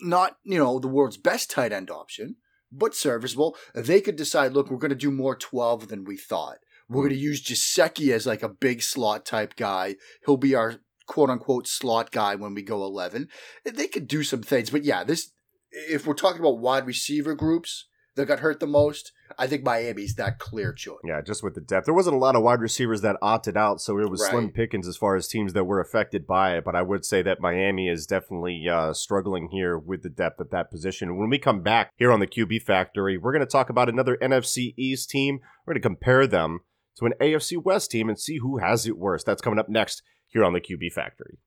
not, 0.00 0.36
you 0.44 0.58
know, 0.58 0.78
the 0.78 0.88
world's 0.88 1.16
best 1.16 1.50
tight 1.50 1.72
end 1.72 1.90
option, 1.90 2.36
but 2.70 2.94
serviceable. 2.94 3.56
They 3.74 4.00
could 4.00 4.16
decide, 4.16 4.52
look, 4.52 4.70
we're 4.70 4.78
going 4.78 4.90
to 4.90 4.94
do 4.94 5.10
more 5.10 5.36
12 5.36 5.88
than 5.88 6.04
we 6.04 6.16
thought. 6.16 6.58
We're 6.88 7.02
going 7.02 7.14
to 7.14 7.20
use 7.20 7.44
Gesicki 7.44 8.12
as 8.12 8.26
like 8.26 8.42
a 8.42 8.48
big 8.48 8.82
slot 8.82 9.26
type 9.26 9.56
guy. 9.56 9.96
He'll 10.24 10.38
be 10.38 10.54
our 10.54 10.76
quote 11.06 11.30
unquote 11.30 11.66
slot 11.66 12.10
guy 12.10 12.34
when 12.34 12.54
we 12.54 12.62
go 12.62 12.84
11. 12.84 13.28
They 13.64 13.88
could 13.88 14.08
do 14.08 14.22
some 14.22 14.42
things. 14.42 14.70
But 14.70 14.84
yeah, 14.84 15.04
this, 15.04 15.32
if 15.70 16.06
we're 16.06 16.14
talking 16.14 16.40
about 16.40 16.60
wide 16.60 16.86
receiver 16.86 17.34
groups 17.34 17.87
that 18.18 18.26
got 18.26 18.40
hurt 18.40 18.60
the 18.60 18.66
most, 18.66 19.12
I 19.38 19.46
think 19.46 19.64
Miami's 19.64 20.14
that 20.16 20.38
clear 20.38 20.72
choice. 20.72 20.98
Yeah, 21.04 21.20
just 21.20 21.42
with 21.42 21.54
the 21.54 21.60
depth. 21.60 21.86
There 21.86 21.94
wasn't 21.94 22.16
a 22.16 22.18
lot 22.18 22.36
of 22.36 22.42
wide 22.42 22.60
receivers 22.60 23.00
that 23.02 23.16
opted 23.22 23.56
out, 23.56 23.80
so 23.80 23.98
it 23.98 24.10
was 24.10 24.26
slim 24.26 24.50
pickings 24.50 24.86
as 24.86 24.96
far 24.96 25.16
as 25.16 25.28
teams 25.28 25.52
that 25.54 25.64
were 25.64 25.80
affected 25.80 26.26
by 26.26 26.56
it. 26.56 26.64
But 26.64 26.76
I 26.76 26.82
would 26.82 27.04
say 27.04 27.22
that 27.22 27.40
Miami 27.40 27.88
is 27.88 28.06
definitely 28.06 28.68
uh, 28.68 28.92
struggling 28.92 29.48
here 29.50 29.78
with 29.78 30.02
the 30.02 30.10
depth 30.10 30.40
at 30.40 30.50
that 30.50 30.70
position. 30.70 31.16
When 31.16 31.30
we 31.30 31.38
come 31.38 31.62
back 31.62 31.92
here 31.96 32.12
on 32.12 32.20
the 32.20 32.26
QB 32.26 32.62
Factory, 32.62 33.16
we're 33.16 33.32
going 33.32 33.40
to 33.40 33.46
talk 33.46 33.70
about 33.70 33.88
another 33.88 34.18
NFC 34.20 34.74
East 34.76 35.10
team. 35.10 35.40
We're 35.64 35.74
going 35.74 35.82
to 35.82 35.88
compare 35.88 36.26
them 36.26 36.60
to 36.98 37.06
an 37.06 37.14
AFC 37.20 37.62
West 37.62 37.90
team 37.90 38.08
and 38.08 38.18
see 38.18 38.38
who 38.38 38.58
has 38.58 38.86
it 38.86 38.98
worse. 38.98 39.24
That's 39.24 39.42
coming 39.42 39.58
up 39.58 39.68
next 39.68 40.02
here 40.26 40.44
on 40.44 40.52
the 40.52 40.60
QB 40.60 40.92
Factory. 40.92 41.38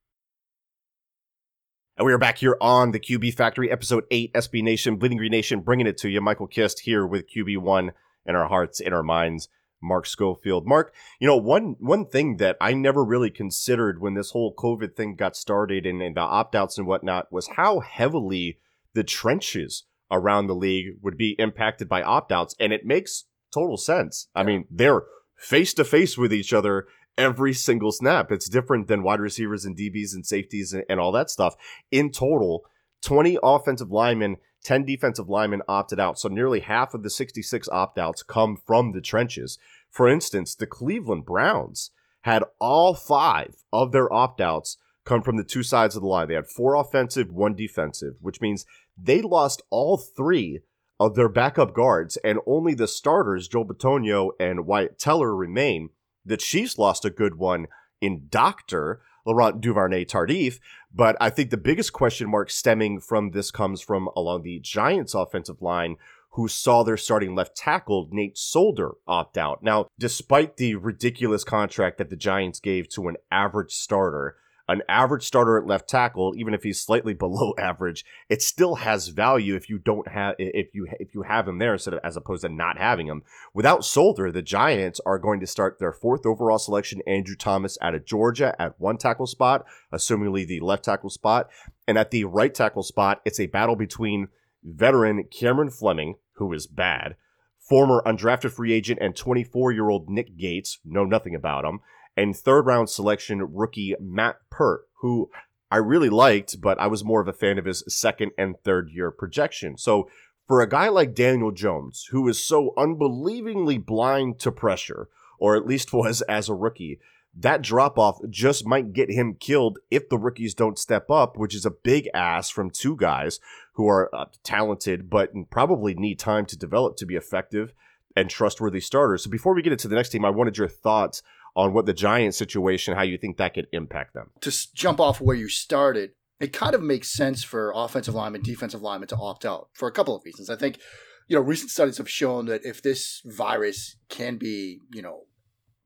And 1.97 2.05
we 2.05 2.13
are 2.13 2.17
back 2.17 2.37
here 2.37 2.55
on 2.61 2.91
the 2.91 2.99
QB 2.99 3.33
Factory, 3.33 3.69
episode 3.69 4.05
8, 4.09 4.33
SB 4.33 4.63
Nation, 4.63 4.95
Bleeding 4.95 5.17
Green 5.17 5.31
Nation, 5.31 5.59
bringing 5.59 5.87
it 5.87 5.97
to 5.97 6.09
you. 6.09 6.21
Michael 6.21 6.47
Kist 6.47 6.79
here 6.79 7.05
with 7.05 7.29
QB1 7.29 7.91
in 8.25 8.35
our 8.35 8.47
hearts, 8.47 8.79
in 8.79 8.93
our 8.93 9.03
minds. 9.03 9.49
Mark 9.83 10.05
Schofield. 10.05 10.67
Mark, 10.67 10.93
you 11.19 11.27
know, 11.27 11.35
one 11.35 11.75
one 11.79 12.05
thing 12.05 12.37
that 12.37 12.55
I 12.61 12.73
never 12.73 13.03
really 13.03 13.31
considered 13.31 13.99
when 13.99 14.13
this 14.13 14.29
whole 14.29 14.53
COVID 14.53 14.95
thing 14.95 15.15
got 15.15 15.35
started 15.35 15.87
and, 15.87 16.03
and 16.03 16.15
the 16.15 16.21
opt-outs 16.21 16.77
and 16.77 16.85
whatnot 16.85 17.31
was 17.31 17.49
how 17.55 17.79
heavily 17.79 18.59
the 18.93 19.03
trenches 19.03 19.85
around 20.11 20.45
the 20.45 20.55
league 20.55 20.97
would 21.01 21.17
be 21.17 21.35
impacted 21.39 21.89
by 21.89 22.03
opt-outs. 22.03 22.55
And 22.59 22.71
it 22.71 22.85
makes 22.85 23.25
total 23.51 23.75
sense. 23.75 24.27
I 24.35 24.43
mean, 24.43 24.65
they're 24.69 25.01
face 25.35 25.73
to 25.73 25.83
face 25.83 26.15
with 26.15 26.31
each 26.31 26.53
other 26.53 26.85
every 27.17 27.53
single 27.53 27.91
snap. 27.91 28.31
It's 28.31 28.49
different 28.49 28.87
than 28.87 29.03
wide 29.03 29.19
receivers 29.19 29.65
and 29.65 29.77
DBs 29.77 30.13
and 30.13 30.25
safeties 30.25 30.73
and, 30.73 30.83
and 30.89 30.99
all 30.99 31.11
that 31.13 31.29
stuff. 31.29 31.55
In 31.91 32.11
total, 32.11 32.65
20 33.01 33.37
offensive 33.43 33.91
linemen, 33.91 34.37
10 34.63 34.85
defensive 34.85 35.29
linemen 35.29 35.61
opted 35.67 35.99
out. 35.99 36.19
So 36.19 36.29
nearly 36.29 36.59
half 36.59 36.93
of 36.93 37.03
the 37.03 37.09
66 37.09 37.67
opt 37.69 37.97
outs 37.97 38.23
come 38.23 38.55
from 38.55 38.91
the 38.91 39.01
trenches. 39.01 39.57
For 39.89 40.07
instance, 40.07 40.55
the 40.55 40.67
Cleveland 40.67 41.25
Browns 41.25 41.91
had 42.21 42.43
all 42.59 42.93
five 42.93 43.55
of 43.73 43.91
their 43.91 44.11
opt 44.11 44.39
outs 44.39 44.77
come 45.03 45.21
from 45.21 45.37
the 45.37 45.43
two 45.43 45.63
sides 45.63 45.95
of 45.95 46.01
the 46.01 46.07
line. 46.07 46.27
They 46.27 46.35
had 46.35 46.47
four 46.47 46.75
offensive, 46.75 47.31
one 47.31 47.55
defensive, 47.55 48.15
which 48.21 48.41
means 48.41 48.65
they 48.97 49.21
lost 49.21 49.63
all 49.69 49.97
three 49.97 50.59
of 50.99 51.15
their 51.15 51.29
backup 51.29 51.73
guards, 51.73 52.17
and 52.17 52.39
only 52.45 52.75
the 52.75 52.87
starters, 52.87 53.47
Joe 53.47 53.65
Bitonio 53.65 54.31
and 54.39 54.67
Wyatt 54.67 54.99
Teller, 54.99 55.35
remain. 55.35 55.89
The 56.25 56.37
Chiefs 56.37 56.77
lost 56.77 57.05
a 57.05 57.09
good 57.09 57.35
one 57.35 57.67
in 57.99 58.27
Doctor 58.29 59.01
Laurent 59.25 59.61
Duvernay 59.61 60.05
Tardif, 60.05 60.59
but 60.93 61.15
I 61.21 61.29
think 61.29 61.49
the 61.49 61.57
biggest 61.57 61.93
question 61.93 62.29
mark 62.29 62.49
stemming 62.49 62.99
from 62.99 63.31
this 63.31 63.51
comes 63.51 63.81
from 63.81 64.09
along 64.15 64.43
the 64.43 64.59
Giants' 64.59 65.13
offensive 65.13 65.61
line, 65.61 65.97
who 66.31 66.47
saw 66.47 66.83
their 66.83 66.97
starting 66.97 67.35
left 67.35 67.55
tackle, 67.55 68.07
Nate 68.11 68.37
Solder, 68.37 68.91
opt 69.05 69.37
out. 69.37 69.61
Now, 69.61 69.87
despite 69.99 70.57
the 70.57 70.75
ridiculous 70.75 71.43
contract 71.43 71.97
that 71.97 72.09
the 72.09 72.15
Giants 72.15 72.59
gave 72.59 72.87
to 72.89 73.07
an 73.09 73.17
average 73.29 73.71
starter, 73.71 74.37
an 74.71 74.81
average 74.87 75.23
starter 75.23 75.57
at 75.57 75.67
left 75.67 75.89
tackle, 75.89 76.33
even 76.37 76.53
if 76.53 76.63
he's 76.63 76.79
slightly 76.79 77.13
below 77.21 77.53
average, 77.59 78.05
it 78.29 78.41
still 78.41 78.75
has 78.75 79.09
value 79.09 79.55
if 79.55 79.69
you 79.69 79.77
don't 79.77 80.07
have 80.07 80.35
if 80.39 80.73
you 80.73 80.87
if 80.99 81.13
you 81.13 81.23
have 81.23 81.47
him 81.47 81.59
there 81.59 81.73
instead 81.73 81.93
of 81.93 81.99
as 82.03 82.15
opposed 82.15 82.43
to 82.43 82.49
not 82.49 82.77
having 82.77 83.07
him. 83.07 83.23
Without 83.53 83.85
Solder, 83.85 84.31
the 84.31 84.41
Giants 84.41 85.01
are 85.05 85.19
going 85.19 85.39
to 85.41 85.47
start 85.47 85.77
their 85.79 85.91
fourth 85.91 86.25
overall 86.25 86.57
selection, 86.57 87.01
Andrew 87.05 87.35
Thomas 87.35 87.77
out 87.81 87.95
of 87.95 88.05
Georgia 88.05 88.55
at 88.59 88.79
one 88.79 88.97
tackle 88.97 89.27
spot, 89.27 89.65
assumingly 89.93 90.47
the 90.47 90.61
left 90.61 90.85
tackle 90.85 91.09
spot, 91.09 91.49
and 91.87 91.97
at 91.97 92.11
the 92.11 92.23
right 92.23 92.53
tackle 92.53 92.83
spot, 92.83 93.21
it's 93.25 93.39
a 93.39 93.47
battle 93.47 93.75
between 93.75 94.29
veteran 94.63 95.25
Cameron 95.25 95.69
Fleming, 95.69 96.15
who 96.35 96.53
is 96.53 96.67
bad, 96.67 97.15
former 97.59 98.01
undrafted 98.05 98.51
free 98.51 98.71
agent 98.71 98.99
and 99.01 99.15
24 99.15 99.71
year 99.71 99.89
old 99.89 100.09
Nick 100.09 100.37
Gates, 100.37 100.79
know 100.85 101.03
nothing 101.03 101.35
about 101.35 101.65
him, 101.65 101.79
and 102.15 102.35
third 102.35 102.65
round 102.65 102.89
selection 102.89 103.41
rookie 103.53 103.95
Matt 103.99 104.37
Peart, 104.49 104.87
who 105.01 105.29
I 105.71 105.77
really 105.77 106.09
liked, 106.09 106.59
but 106.59 106.79
I 106.79 106.87
was 106.87 107.03
more 107.03 107.21
of 107.21 107.27
a 107.27 107.33
fan 107.33 107.57
of 107.57 107.65
his 107.65 107.83
second 107.87 108.31
and 108.37 108.59
third 108.63 108.89
year 108.91 109.09
projection. 109.09 109.77
So 109.77 110.09
for 110.47 110.61
a 110.61 110.69
guy 110.69 110.89
like 110.89 111.15
Daniel 111.15 111.51
Jones, 111.51 112.09
who 112.11 112.27
is 112.27 112.43
so 112.43 112.73
unbelievingly 112.77 113.77
blind 113.77 114.39
to 114.39 114.51
pressure, 114.51 115.07
or 115.39 115.55
at 115.55 115.65
least 115.65 115.93
was 115.93 116.21
as 116.23 116.49
a 116.49 116.53
rookie, 116.53 116.99
that 117.33 117.61
drop 117.61 117.97
off 117.97 118.19
just 118.29 118.67
might 118.67 118.91
get 118.91 119.09
him 119.09 119.35
killed 119.35 119.79
if 119.89 120.09
the 120.09 120.17
rookies 120.17 120.53
don't 120.53 120.77
step 120.77 121.09
up, 121.09 121.37
which 121.37 121.55
is 121.55 121.65
a 121.65 121.71
big 121.71 122.09
ass 122.13 122.49
from 122.49 122.69
two 122.69 122.97
guys 122.97 123.39
who 123.73 123.87
are 123.87 124.13
uh, 124.13 124.25
talented 124.43 125.09
but 125.09 125.31
probably 125.49 125.93
need 125.93 126.19
time 126.19 126.45
to 126.45 126.57
develop 126.57 126.97
to 126.97 127.05
be 127.05 127.15
effective 127.15 127.73
and 128.17 128.29
trustworthy 128.29 128.81
starters. 128.81 129.23
So 129.23 129.29
before 129.29 129.53
we 129.53 129.61
get 129.61 129.71
into 129.71 129.87
the 129.87 129.95
next 129.95 130.09
team, 130.09 130.25
I 130.25 130.29
wanted 130.29 130.57
your 130.57 130.67
thoughts 130.67 131.23
on 131.55 131.73
what 131.73 131.85
the 131.85 131.93
Giants 131.93 132.37
situation, 132.37 132.95
how 132.95 133.01
you 133.01 133.17
think 133.17 133.37
that 133.37 133.53
could 133.53 133.67
impact 133.71 134.13
them. 134.13 134.31
To 134.41 134.51
jump 134.73 134.99
off 134.99 135.19
where 135.19 135.35
you 135.35 135.49
started, 135.49 136.11
it 136.39 136.53
kind 136.53 136.73
of 136.73 136.81
makes 136.81 137.11
sense 137.11 137.43
for 137.43 137.71
offensive 137.75 138.15
linemen, 138.15 138.41
defensive 138.41 138.81
linemen 138.81 139.07
to 139.09 139.17
opt 139.17 139.45
out 139.45 139.69
for 139.73 139.87
a 139.87 139.91
couple 139.91 140.15
of 140.15 140.23
reasons. 140.25 140.49
I 140.49 140.55
think, 140.55 140.79
you 141.27 141.35
know, 141.35 141.41
recent 141.41 141.69
studies 141.71 141.97
have 141.97 142.09
shown 142.09 142.45
that 142.45 142.65
if 142.65 142.81
this 142.81 143.21
virus 143.25 143.95
can 144.09 144.37
be, 144.37 144.79
you 144.93 145.01
know, 145.01 145.25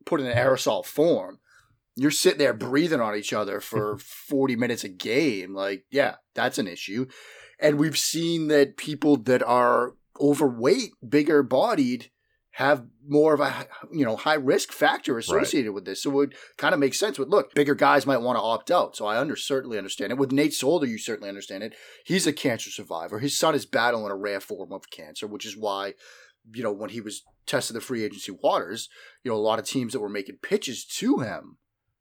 put 0.06 0.22
in 0.22 0.28
an 0.28 0.38
aerosol 0.38 0.86
form, 0.86 1.40
you're 1.96 2.12
sitting 2.12 2.40
there 2.40 2.54
breathing 2.54 3.02
on 3.02 3.16
each 3.16 3.34
other 3.34 3.60
for 3.60 3.98
40 4.30 4.56
minutes 4.56 4.84
a 4.84 4.90
game. 4.90 5.54
Like, 5.54 5.86
yeah, 5.92 6.16
that's 6.36 6.58
an 6.58 6.68
issue. 6.68 7.08
And 7.60 7.80
we've 7.80 7.98
seen 7.98 8.48
that 8.48 8.78
people 8.78 9.18
that 9.18 9.42
are 9.44 9.94
overweight, 10.20 10.92
bigger 11.08 11.44
bodied, 11.44 12.12
have 12.56 12.86
more 13.06 13.34
of 13.34 13.42
a 13.42 13.68
you 13.92 14.06
know 14.06 14.16
high 14.16 14.36
risk 14.36 14.72
factor 14.72 15.18
associated 15.18 15.70
right. 15.70 15.76
with 15.76 15.84
this. 15.84 16.04
So 16.04 16.10
it 16.12 16.14
would 16.14 16.36
kind 16.58 16.74
of 16.74 16.80
make 16.80 16.94
sense. 16.94 17.20
With 17.20 17.28
look, 17.28 17.54
bigger 17.54 17.76
guys 17.76 18.06
might 18.06 18.22
want 18.22 18.38
to 18.38 18.42
opt 18.42 18.72
out. 18.72 18.96
So 18.96 19.06
I 19.06 19.18
under 19.20 19.36
certainly 19.36 19.78
understand 19.78 20.14
it. 20.14 20.18
With 20.18 20.32
Nate 20.32 20.54
Solder, 20.54 20.88
you 20.88 20.98
certainly 20.98 21.28
understand 21.28 21.64
it. 21.64 21.76
He's 22.06 22.26
a 22.26 22.32
cancer 22.32 22.70
survivor. 22.70 23.20
His 23.20 23.38
son 23.38 23.56
is 23.56 23.66
battling 23.66 24.10
a 24.10 24.16
rare 24.16 24.40
form 24.40 24.72
of 24.72 24.90
cancer, 24.90 25.28
which 25.28 25.46
is 25.46 25.58
why 25.58 25.96
you 26.54 26.64
know 26.64 26.72
when 26.72 26.92
he 26.92 27.02
was 27.02 27.24
tested 27.46 27.76
the 27.76 27.82
free 27.82 28.06
agency 28.06 28.32
waters, 28.32 28.88
you 29.22 29.30
know 29.30 29.38
a 29.38 29.38
lot 29.38 29.60
of 29.60 29.66
teams 29.66 29.92
that 29.92 30.00
were 30.00 30.08
making 30.08 30.38
pitches 30.42 30.86
to 30.86 31.20
him, 31.20 31.58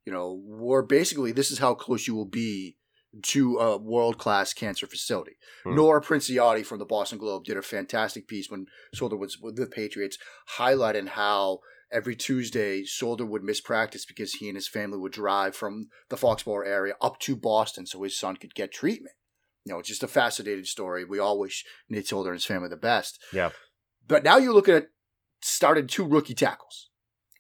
you 0.07 0.13
know, 0.13 0.41
were 0.47 0.85
basically 0.85 1.33
this 1.33 1.51
is 1.51 1.59
how 1.59 1.75
close 1.75 2.07
you 2.07 2.15
will 2.15 2.29
be 2.29 2.77
to 3.23 3.59
a 3.59 3.77
world 3.77 4.19
class 4.19 4.53
cancer 4.53 4.87
facility. 4.87 5.37
Hmm. 5.65 5.77
Nora 5.77 6.01
Princiotti 6.01 6.65
from 6.65 6.79
the 6.79 6.85
Boston 6.85 7.19
Globe 7.19 7.45
did 7.45 7.57
a 7.57 7.63
fantastic 7.63 8.27
piece 8.27 8.51
when 8.51 8.67
Solder 8.95 9.17
was 9.17 9.39
with 9.41 9.57
the 9.57 9.67
Patriots, 9.67 10.19
highlighting 10.57 11.09
how 11.09 11.61
every 11.93 12.17
Tuesday 12.17 12.85
Solder 12.85 13.25
would 13.25 13.45
miss 13.45 13.61
practice 13.61 14.05
because 14.05 14.35
he 14.35 14.49
and 14.49 14.57
his 14.57 14.69
family 14.69 14.99
would 14.99 15.13
drive 15.13 15.55
from 15.55 15.89
the 16.09 16.17
Foxborough 16.17 16.67
area 16.67 16.95
up 17.01 17.19
to 17.21 17.37
Boston 17.37 17.87
so 17.87 18.03
his 18.03 18.19
son 18.19 18.37
could 18.37 18.55
get 18.55 18.73
treatment. 18.73 19.15
You 19.65 19.73
know, 19.73 19.79
it's 19.79 19.89
just 19.89 20.03
a 20.03 20.09
fascinating 20.09 20.65
story. 20.65 21.05
We 21.05 21.19
all 21.19 21.39
wish 21.39 21.65
Nate 21.89 22.09
Solder 22.09 22.31
and 22.31 22.37
his 22.37 22.45
family 22.45 22.69
the 22.69 22.77
best. 22.77 23.23
Yeah. 23.33 23.51
But 24.07 24.25
now 24.25 24.37
you 24.37 24.53
look 24.53 24.69
at 24.69 24.89
started 25.41 25.89
two 25.89 26.05
rookie 26.05 26.35
tackles 26.35 26.91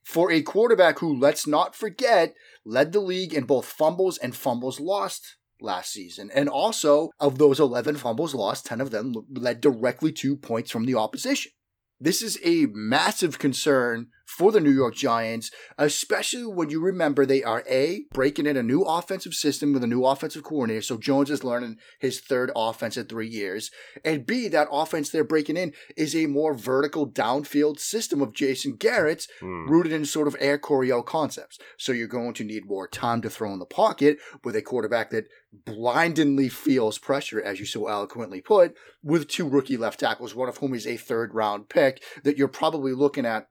for 0.05 0.31
a 0.31 0.43
quarterback 0.43 1.01
who, 1.01 1.19
let's 1.19 1.47
not 1.47 1.75
forget, 1.75 2.35
led 2.65 2.93
the 2.93 3.01
league 3.01 3.35
in 3.35 3.45
both 3.45 3.67
fumbles 3.67 4.19
and 4.19 4.37
fumbles 4.37 4.81
lost 4.81 5.37
last 5.61 5.93
season. 5.93 6.31
And 6.35 6.49
also, 6.49 7.11
of 7.21 7.38
those 7.38 7.61
11 7.61 7.97
fumbles 7.97 8.35
lost, 8.35 8.67
10 8.67 8.81
of 8.81 8.90
them 8.90 9.14
led 9.31 9.61
directly 9.61 10.12
to 10.12 10.37
points 10.37 10.71
from 10.71 10.85
the 10.85 10.95
opposition. 10.95 11.53
This 12.01 12.23
is 12.23 12.38
a 12.45 12.67
massive 12.67 13.38
concern 13.38 14.09
for 14.37 14.51
the 14.51 14.61
New 14.61 14.73
York 14.73 14.97
Giants, 14.97 15.53
especially 15.79 16.44
when 16.44 16.68
you 16.68 16.81
remember 16.81 17.25
they 17.25 17.44
are 17.44 17.62
A, 17.70 18.07
breaking 18.12 18.47
in 18.47 18.57
a 18.57 18.64
new 18.64 18.83
offensive 18.83 19.33
system 19.33 19.73
with 19.73 19.85
a 19.85 19.87
new 19.87 20.05
offensive 20.05 20.42
coordinator. 20.42 20.83
So 20.83 20.97
Jones 20.97 21.31
is 21.31 21.44
learning 21.44 21.77
his 22.01 22.20
third 22.20 22.51
offense 22.57 22.97
in 22.97 23.07
three 23.07 23.29
years. 23.29 23.70
And 24.05 24.27
B, 24.27 24.49
that 24.49 24.66
offense 24.73 25.11
they're 25.11 25.23
breaking 25.23 25.57
in 25.57 25.73
is 25.97 26.16
a 26.16 26.27
more 26.27 26.53
vertical 26.53 27.09
downfield 27.09 27.79
system 27.79 28.20
of 28.20 28.35
Jason 28.35 28.75
Garrett's 28.75 29.29
mm. 29.40 29.68
rooted 29.68 29.92
in 29.92 30.05
sort 30.05 30.27
of 30.27 30.37
Air 30.40 30.59
Coryell 30.59 31.05
concepts. 31.05 31.61
So 31.79 31.92
you're 31.92 32.09
going 32.09 32.35
to 32.35 32.44
need 32.44 32.66
more 32.66 32.88
time 32.88 33.23
to 33.23 33.31
throw 33.31 33.53
in 33.53 33.61
the 33.61 33.66
pocket 33.66 34.18
with 34.42 34.57
a 34.57 34.62
quarterback 34.62 35.11
that 35.11 35.29
blindingly 35.64 36.49
feels 36.49 36.99
pressure, 36.99 37.40
as 37.40 37.61
you 37.61 37.66
so 37.66 37.87
eloquently 37.87 38.40
put, 38.40 38.75
with 39.01 39.29
two 39.29 39.49
rookie 39.49 39.77
left 39.77 40.01
tackles, 40.01 40.35
one 40.35 40.49
of 40.49 40.57
whom 40.57 40.75
is 40.75 40.88
a 40.88 40.97
third 40.97 41.33
round 41.35 41.68
pick 41.68 42.03
that 42.25 42.37
you're 42.37 42.49
probably 42.49 42.92
looking 42.92 43.25
at 43.25 43.47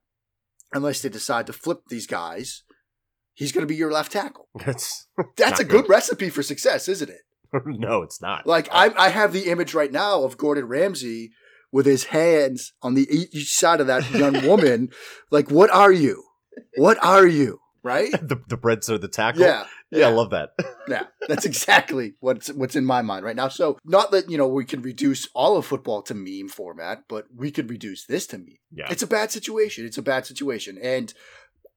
unless 0.74 1.02
they 1.02 1.10
decide 1.10 1.48
to 1.48 1.54
flip 1.54 1.82
these 1.90 2.08
guys, 2.08 2.64
he's 3.34 3.52
going 3.52 3.64
to 3.64 3.68
be 3.68 3.76
your 3.76 3.92
left 3.92 4.12
tackle. 4.12 4.48
That's 4.66 5.08
that's 5.38 5.60
a 5.60 5.64
good, 5.64 5.84
good 5.84 5.90
recipe 5.90 6.30
for 6.30 6.44
success, 6.44 6.88
isn't 6.88 7.10
it? 7.10 7.22
no, 7.66 8.02
it's 8.02 8.22
not. 8.22 8.48
Like 8.48 8.68
I, 8.72 8.92
I 8.98 9.10
have 9.10 9.34
the 9.34 9.50
image 9.50 9.74
right 9.74 9.92
now 9.92 10.24
of 10.24 10.38
Gordon 10.38 10.66
Ramsay 10.66 11.32
with 11.72 11.86
his 11.86 12.06
hands 12.06 12.74
on 12.82 12.94
the 12.94 13.08
each 13.10 13.54
side 13.54 13.82
of 13.82 13.88
that 13.88 14.10
young 14.12 14.46
woman. 14.48 14.90
like, 15.32 15.52
what 15.52 15.70
are 15.72 15.92
you? 15.92 16.24
What 16.78 17.04
are 17.04 17.26
you? 17.26 17.60
Right? 17.84 18.12
the 18.12 18.40
the 18.48 18.56
breads 18.58 18.90
are 18.90 18.98
the 18.98 19.10
tackle. 19.10 19.42
Yeah, 19.42 19.66
yeah, 20.00 20.08
I 20.08 20.12
love 20.12 20.32
that. 20.32 20.52
yeah, 20.88 21.06
that's 21.28 21.46
exactly 21.46 22.16
what's 22.20 22.50
what's 22.50 22.76
in 22.76 22.86
my 22.86 23.02
mind 23.02 23.26
right 23.26 23.36
now. 23.36 23.48
So, 23.48 23.78
not 23.86 24.12
that 24.12 24.30
you 24.30 24.38
know 24.38 24.48
we 24.48 24.66
can 24.66 24.82
reduce 24.82 25.28
all 25.34 25.58
of 25.58 25.66
football 25.66 26.02
to 26.04 26.14
meme 26.14 26.50
format, 26.50 27.04
but 27.08 27.26
we 27.36 27.52
could 27.52 27.70
reduce 27.70 28.06
this 28.06 28.28
to 28.28 28.38
meme. 28.38 28.58
Yeah, 28.72 28.88
it's 28.90 29.04
a 29.04 29.08
bad 29.08 29.32
situation. 29.32 29.86
It's 29.86 29.98
a 29.98 30.04
bad 30.04 30.26
situation, 30.26 30.78
and 30.82 31.14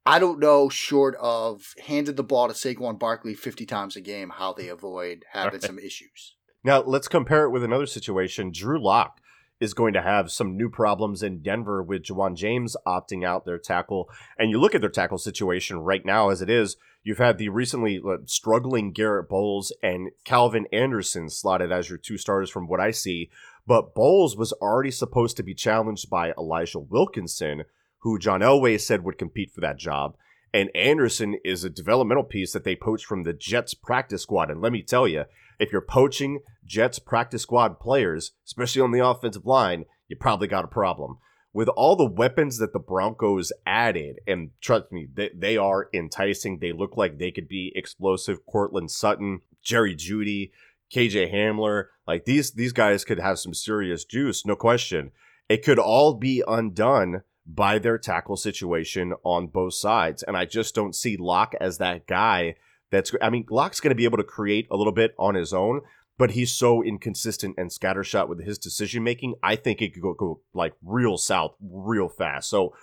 I 0.05 0.18
don't 0.18 0.38
know, 0.38 0.68
short 0.68 1.16
of 1.20 1.74
handed 1.87 2.16
the 2.16 2.22
ball 2.22 2.48
to 2.48 2.55
Saquon 2.55 2.98
Barkley 2.98 3.35
fifty 3.35 3.66
times 3.66 3.96
a 3.96 4.00
game, 4.00 4.31
how 4.31 4.52
they 4.52 4.68
avoid 4.68 5.24
having 5.33 5.52
right. 5.52 5.62
some 5.62 5.79
issues. 5.79 6.37
Now 6.64 6.83
let's 6.83 7.09
compare 7.09 7.44
it 7.44 7.50
with 7.50 7.64
another 7.64 7.87
situation. 7.87 8.50
Drew 8.52 8.83
Lock 8.83 9.20
is 9.61 9.74
going 9.74 9.94
to 9.94 10.02
have 10.02 10.31
some 10.31 10.57
new 10.57 10.68
problems 10.68 11.22
in 11.22 11.40
Denver 11.40 11.83
with 11.83 12.02
Ja'Wuan 12.02 12.37
James 12.37 12.76
opting 12.87 13.24
out 13.24 13.46
their 13.46 13.59
tackle. 13.59 14.09
And 14.38 14.50
you 14.50 14.61
look 14.61 14.74
at 14.74 14.81
their 14.81 14.90
tackle 14.90 15.18
situation 15.18 15.79
right 15.79 16.05
now 16.05 16.29
as 16.29 16.42
it 16.42 16.50
is, 16.50 16.76
you've 17.07 17.19
had 17.19 17.38
the 17.38 17.49
recently 17.49 18.03
struggling 18.25 18.90
Garrett 18.90 19.29
Bolles 19.29 19.73
and 19.81 20.11
Calvin 20.25 20.66
Anderson 20.73 21.31
slotted 21.31 21.71
as 21.71 21.88
your 21.88 21.99
two 21.99 22.19
starters 22.19 22.51
from 22.51 22.66
what 22.66 22.81
I 22.81 22.90
see. 22.90 23.31
But 23.64 23.95
Bolles 23.95 24.37
was 24.37 24.53
already 24.55 24.90
supposed 24.90 25.37
to 25.37 25.45
be 25.45 25.55
challenged 25.55 26.11
by 26.11 26.33
Elijah 26.33 26.81
Wilkinson, 26.81 27.62
who 27.99 28.19
John 28.19 28.40
Elway 28.40 28.81
said 28.81 29.05
would 29.05 29.19
compete 29.19 29.53
for 29.53 29.61
that 29.61 29.79
job. 29.79 30.16
And 30.53 30.69
Anderson 30.75 31.38
is 31.45 31.62
a 31.62 31.71
developmental 31.71 32.25
piece 32.25 32.53
that 32.55 32.64
they 32.64 32.75
poached 32.75 33.07
from 33.07 33.23
the 33.23 33.33
Jets 33.33 33.73
practice 33.73 34.23
squad. 34.23 34.51
And 34.51 34.61
let 34.61 34.73
me 34.73 34.83
tell 34.83 35.07
you, 35.07 35.27
if 35.61 35.71
you're 35.71 35.83
poaching 35.83 36.40
Jets 36.64 36.99
practice 36.99 37.42
squad 37.42 37.79
players, 37.79 38.33
especially 38.45 38.83
on 38.83 38.90
the 38.90 39.07
offensive 39.07 39.47
line, 39.47 39.85
you 40.09 40.16
probably 40.16 40.49
got 40.49 40.64
a 40.64 40.69
problem. 40.69 41.19
With 41.57 41.71
all 41.71 41.97
the 41.97 42.05
weapons 42.05 42.59
that 42.59 42.75
the 42.75 42.79
Broncos 42.79 43.51
added, 43.64 44.21
and 44.27 44.51
trust 44.61 44.92
me, 44.92 45.09
they, 45.11 45.31
they 45.35 45.57
are 45.57 45.88
enticing. 45.95 46.59
They 46.59 46.73
look 46.73 46.99
like 46.99 47.16
they 47.16 47.31
could 47.31 47.49
be 47.49 47.73
explosive. 47.75 48.45
Courtland 48.45 48.90
Sutton, 48.90 49.40
Jerry 49.62 49.97
Jeudy, 49.97 50.51
KJ 50.95 51.33
Hamler, 51.33 51.87
like 52.07 52.27
these 52.27 52.51
these 52.51 52.75
guys 52.75 53.07
could 53.07 53.19
have 53.19 53.38
some 53.38 53.55
serious 53.55 54.05
juice, 54.05 54.45
no 54.45 54.55
question. 54.55 55.12
It 55.49 55.64
could 55.64 55.79
all 55.79 56.12
be 56.12 56.42
undone 56.47 57.23
by 57.47 57.79
their 57.79 57.97
tackle 57.97 58.37
situation 58.37 59.14
on 59.25 59.47
both 59.47 59.73
sides. 59.73 60.23
And 60.23 60.37
I 60.37 60.45
just 60.45 60.75
don't 60.75 60.95
see 60.95 61.16
Lock 61.16 61.55
as 61.59 61.79
that 61.79 62.07
guy 62.07 62.57
that's 62.90 63.12
I 63.23 63.31
mean, 63.31 63.47
Lock's 63.49 63.81
going 63.81 63.92
to 63.92 63.97
be 63.97 64.05
able 64.05 64.19
to 64.19 64.25
create 64.25 64.66
a 64.71 64.77
little 64.77 64.92
bit 64.92 65.14
on 65.19 65.35
his 65.35 65.55
own, 65.55 65.81
but 66.18 66.33
he's 66.33 66.52
so 66.52 66.83
inconsistent 66.83 67.55
and 67.59 67.70
scattershot 67.70 68.29
with 68.29 68.44
his 68.44 68.59
decision 68.59 69.02
making. 69.05 69.35
I 69.42 69.57
think 69.57 69.81
it 69.83 69.92
could 69.94 70.02
go, 70.02 70.14
go 70.14 70.40
like 70.55 70.74
real 70.85 71.16
south 71.18 71.55
real 71.61 72.09
fast. 72.09 72.48
So 72.50 72.74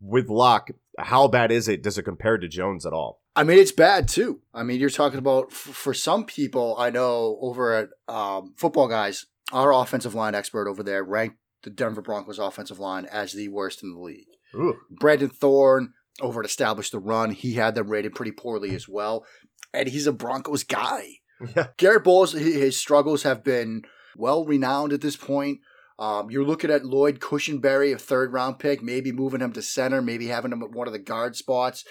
with 0.00 0.28
Lock, 0.28 0.70
how 0.98 1.28
bad 1.28 1.52
is 1.52 1.68
it? 1.68 1.82
Does 1.82 1.96
it 1.98 2.02
compare 2.02 2.38
to 2.38 2.48
Jones 2.48 2.84
at 2.84 2.92
all? 2.92 3.20
I 3.34 3.44
mean, 3.44 3.58
it's 3.58 3.72
bad 3.72 4.08
too. 4.08 4.40
I 4.52 4.62
mean, 4.62 4.78
you're 4.80 4.90
talking 4.90 5.18
about 5.18 5.46
f- 5.50 5.56
for 5.56 5.94
some 5.94 6.24
people 6.24 6.74
I 6.78 6.90
know 6.90 7.38
over 7.40 7.72
at 7.74 7.88
um, 8.12 8.52
Football 8.56 8.88
Guys, 8.88 9.26
our 9.52 9.72
offensive 9.72 10.14
line 10.14 10.34
expert 10.34 10.68
over 10.68 10.82
there 10.82 11.02
ranked 11.04 11.36
the 11.62 11.70
Denver 11.70 12.02
Broncos 12.02 12.38
offensive 12.38 12.78
line 12.78 13.06
as 13.06 13.32
the 13.32 13.48
worst 13.48 13.82
in 13.82 13.92
the 13.94 14.00
league. 14.00 14.26
Ooh. 14.54 14.76
Brandon 14.90 15.30
Thorn 15.30 15.94
over 16.20 16.40
at 16.40 16.46
Establish 16.46 16.90
the 16.90 16.98
Run, 16.98 17.30
he 17.30 17.54
had 17.54 17.74
them 17.74 17.88
rated 17.88 18.14
pretty 18.14 18.32
poorly 18.32 18.74
as 18.74 18.86
well. 18.88 19.24
and 19.72 19.88
he's 19.88 20.06
a 20.06 20.12
Broncos 20.12 20.64
guy. 20.64 21.08
Yeah. 21.56 21.68
Garrett 21.76 22.04
Bolles, 22.04 22.32
his 22.32 22.76
struggles 22.78 23.22
have 23.24 23.42
been 23.42 23.82
well 24.16 24.44
renowned 24.44 24.92
at 24.92 25.00
this 25.00 25.16
point. 25.16 25.60
Um, 25.98 26.30
you're 26.30 26.44
looking 26.44 26.70
at 26.70 26.84
Lloyd 26.84 27.20
Cushenberry, 27.20 27.94
a 27.94 27.98
third 27.98 28.32
round 28.32 28.58
pick, 28.58 28.82
maybe 28.82 29.12
moving 29.12 29.40
him 29.40 29.52
to 29.52 29.62
center, 29.62 30.02
maybe 30.02 30.28
having 30.28 30.52
him 30.52 30.62
at 30.62 30.72
one 30.72 30.86
of 30.86 30.92
the 30.92 30.98
guard 30.98 31.36
spots. 31.36 31.84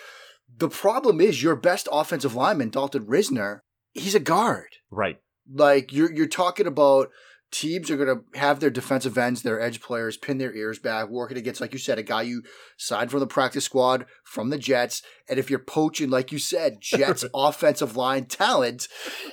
The 0.58 0.70
problem 0.70 1.22
is 1.22 1.42
your 1.42 1.56
best 1.56 1.88
offensive 1.92 2.36
lineman, 2.36 2.70
Dalton 2.70 3.06
Risner, 3.06 3.60
he's 3.94 4.16
a 4.16 4.20
guard. 4.20 4.68
Right. 4.90 5.20
Like 5.52 5.94
you're 5.94 6.12
you're 6.12 6.28
talking 6.28 6.68
about 6.68 7.10
teams 7.52 7.92
are 7.92 7.98
going 7.98 8.08
to 8.08 8.40
have 8.40 8.60
their 8.60 8.70
defensive 8.70 9.18
ends, 9.18 9.42
their 9.42 9.60
edge 9.60 9.82
players 9.82 10.18
pin 10.18 10.38
their 10.38 10.56
ears 10.56 10.80
back, 10.80 11.10
working 11.10 11.38
against, 11.38 11.62
like 11.62 11.74
you 11.74 11.80
said, 11.80 12.00
a 12.00 12.04
guy 12.04 12.22
you 12.22 12.44
signed 12.78 13.12
from 13.12 13.20
the 13.20 13.28
practice 13.28 13.66
squad 13.66 14.06
from 14.24 14.50
the 14.50 14.58
Jets. 14.58 15.02
And 15.30 15.38
if 15.38 15.50
you're 15.50 15.60
poaching, 15.60 16.10
like 16.10 16.32
you 16.32 16.40
said, 16.40 16.78
Jets 16.82 17.26
offensive 17.34 17.98
line 17.98 18.26
talent, 18.26 18.88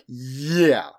yeah. 0.06 0.90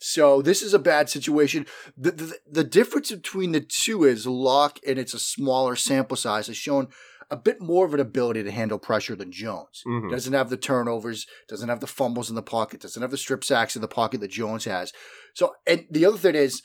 So 0.00 0.42
this 0.42 0.60
is 0.60 0.74
a 0.74 0.78
bad 0.78 1.08
situation. 1.08 1.66
The, 1.96 2.10
the 2.10 2.38
the 2.46 2.64
difference 2.64 3.10
between 3.10 3.52
the 3.52 3.60
two 3.62 4.04
is 4.04 4.26
Lock, 4.26 4.78
and 4.86 4.98
it's 4.98 5.14
a 5.14 5.18
smaller 5.18 5.76
sample 5.76 6.16
size, 6.16 6.48
has 6.48 6.58
shown 6.58 6.88
a 7.30 7.36
bit 7.36 7.60
more 7.60 7.86
of 7.86 7.94
an 7.94 8.00
ability 8.00 8.42
to 8.42 8.50
handle 8.50 8.78
pressure 8.78 9.16
than 9.16 9.32
Jones. 9.32 9.82
Mhm. 9.86 10.10
Doesn't 10.10 10.32
have 10.32 10.50
the 10.50 10.56
turnovers, 10.56 11.26
doesn't 11.48 11.68
have 11.68 11.80
the 11.80 11.86
fumbles 11.86 12.28
in 12.28 12.34
the 12.36 12.42
pocket, 12.42 12.80
doesn't 12.80 13.02
have 13.02 13.10
the 13.10 13.16
strip 13.18 13.44
sacks 13.44 13.76
in 13.76 13.82
the 13.82 13.88
pocket 13.88 14.20
that 14.20 14.30
Jones 14.30 14.64
has. 14.64 14.92
So, 15.34 15.54
and 15.66 15.86
the 15.90 16.04
other 16.06 16.18
thing 16.18 16.34
is 16.34 16.62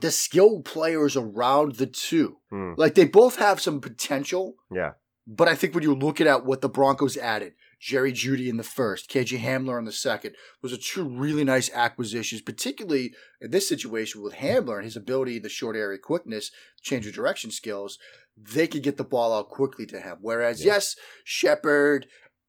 the 0.00 0.10
skill 0.10 0.60
players 0.62 1.16
around 1.16 1.76
the 1.76 1.86
two. 1.86 2.38
Mm. 2.52 2.76
Like 2.78 2.94
they 2.94 3.04
both 3.04 3.36
have 3.36 3.60
some 3.60 3.80
potential, 3.80 4.54
Yeah. 4.74 4.92
but 5.26 5.48
I 5.48 5.54
think 5.54 5.74
when 5.74 5.82
you're 5.84 5.94
looking 5.94 6.26
at 6.26 6.44
what 6.46 6.62
the 6.62 6.68
Broncos 6.68 7.16
added, 7.16 7.52
Jerry 7.78 8.12
Jeudy 8.12 8.48
in 8.48 8.58
the 8.58 8.62
first, 8.62 9.10
KJ 9.10 9.38
Hamler 9.40 9.76
in 9.76 9.84
the 9.84 9.90
second, 9.92 10.36
those 10.62 10.72
are 10.72 10.76
two 10.76 11.02
really 11.08 11.42
nice 11.42 11.68
acquisitions, 11.74 12.40
particularly 12.40 13.12
in 13.40 13.50
this 13.50 13.68
situation 13.68 14.22
with 14.22 14.34
Hamler 14.34 14.76
and 14.76 14.84
his 14.84 14.96
ability, 14.96 15.40
the 15.40 15.48
short 15.48 15.74
area 15.74 15.98
quickness, 15.98 16.52
change 16.80 17.06
of 17.08 17.12
direction 17.12 17.50
skills. 17.50 17.98
They 18.36 18.66
could 18.66 18.82
get 18.82 18.96
the 18.96 19.04
ball 19.04 19.34
out 19.34 19.48
quickly 19.48 19.86
to 19.86 20.00
him. 20.00 20.18
Whereas, 20.20 20.64
Yeah. 20.64 20.74
yes, 20.74 20.96
Shepard, 21.24 22.06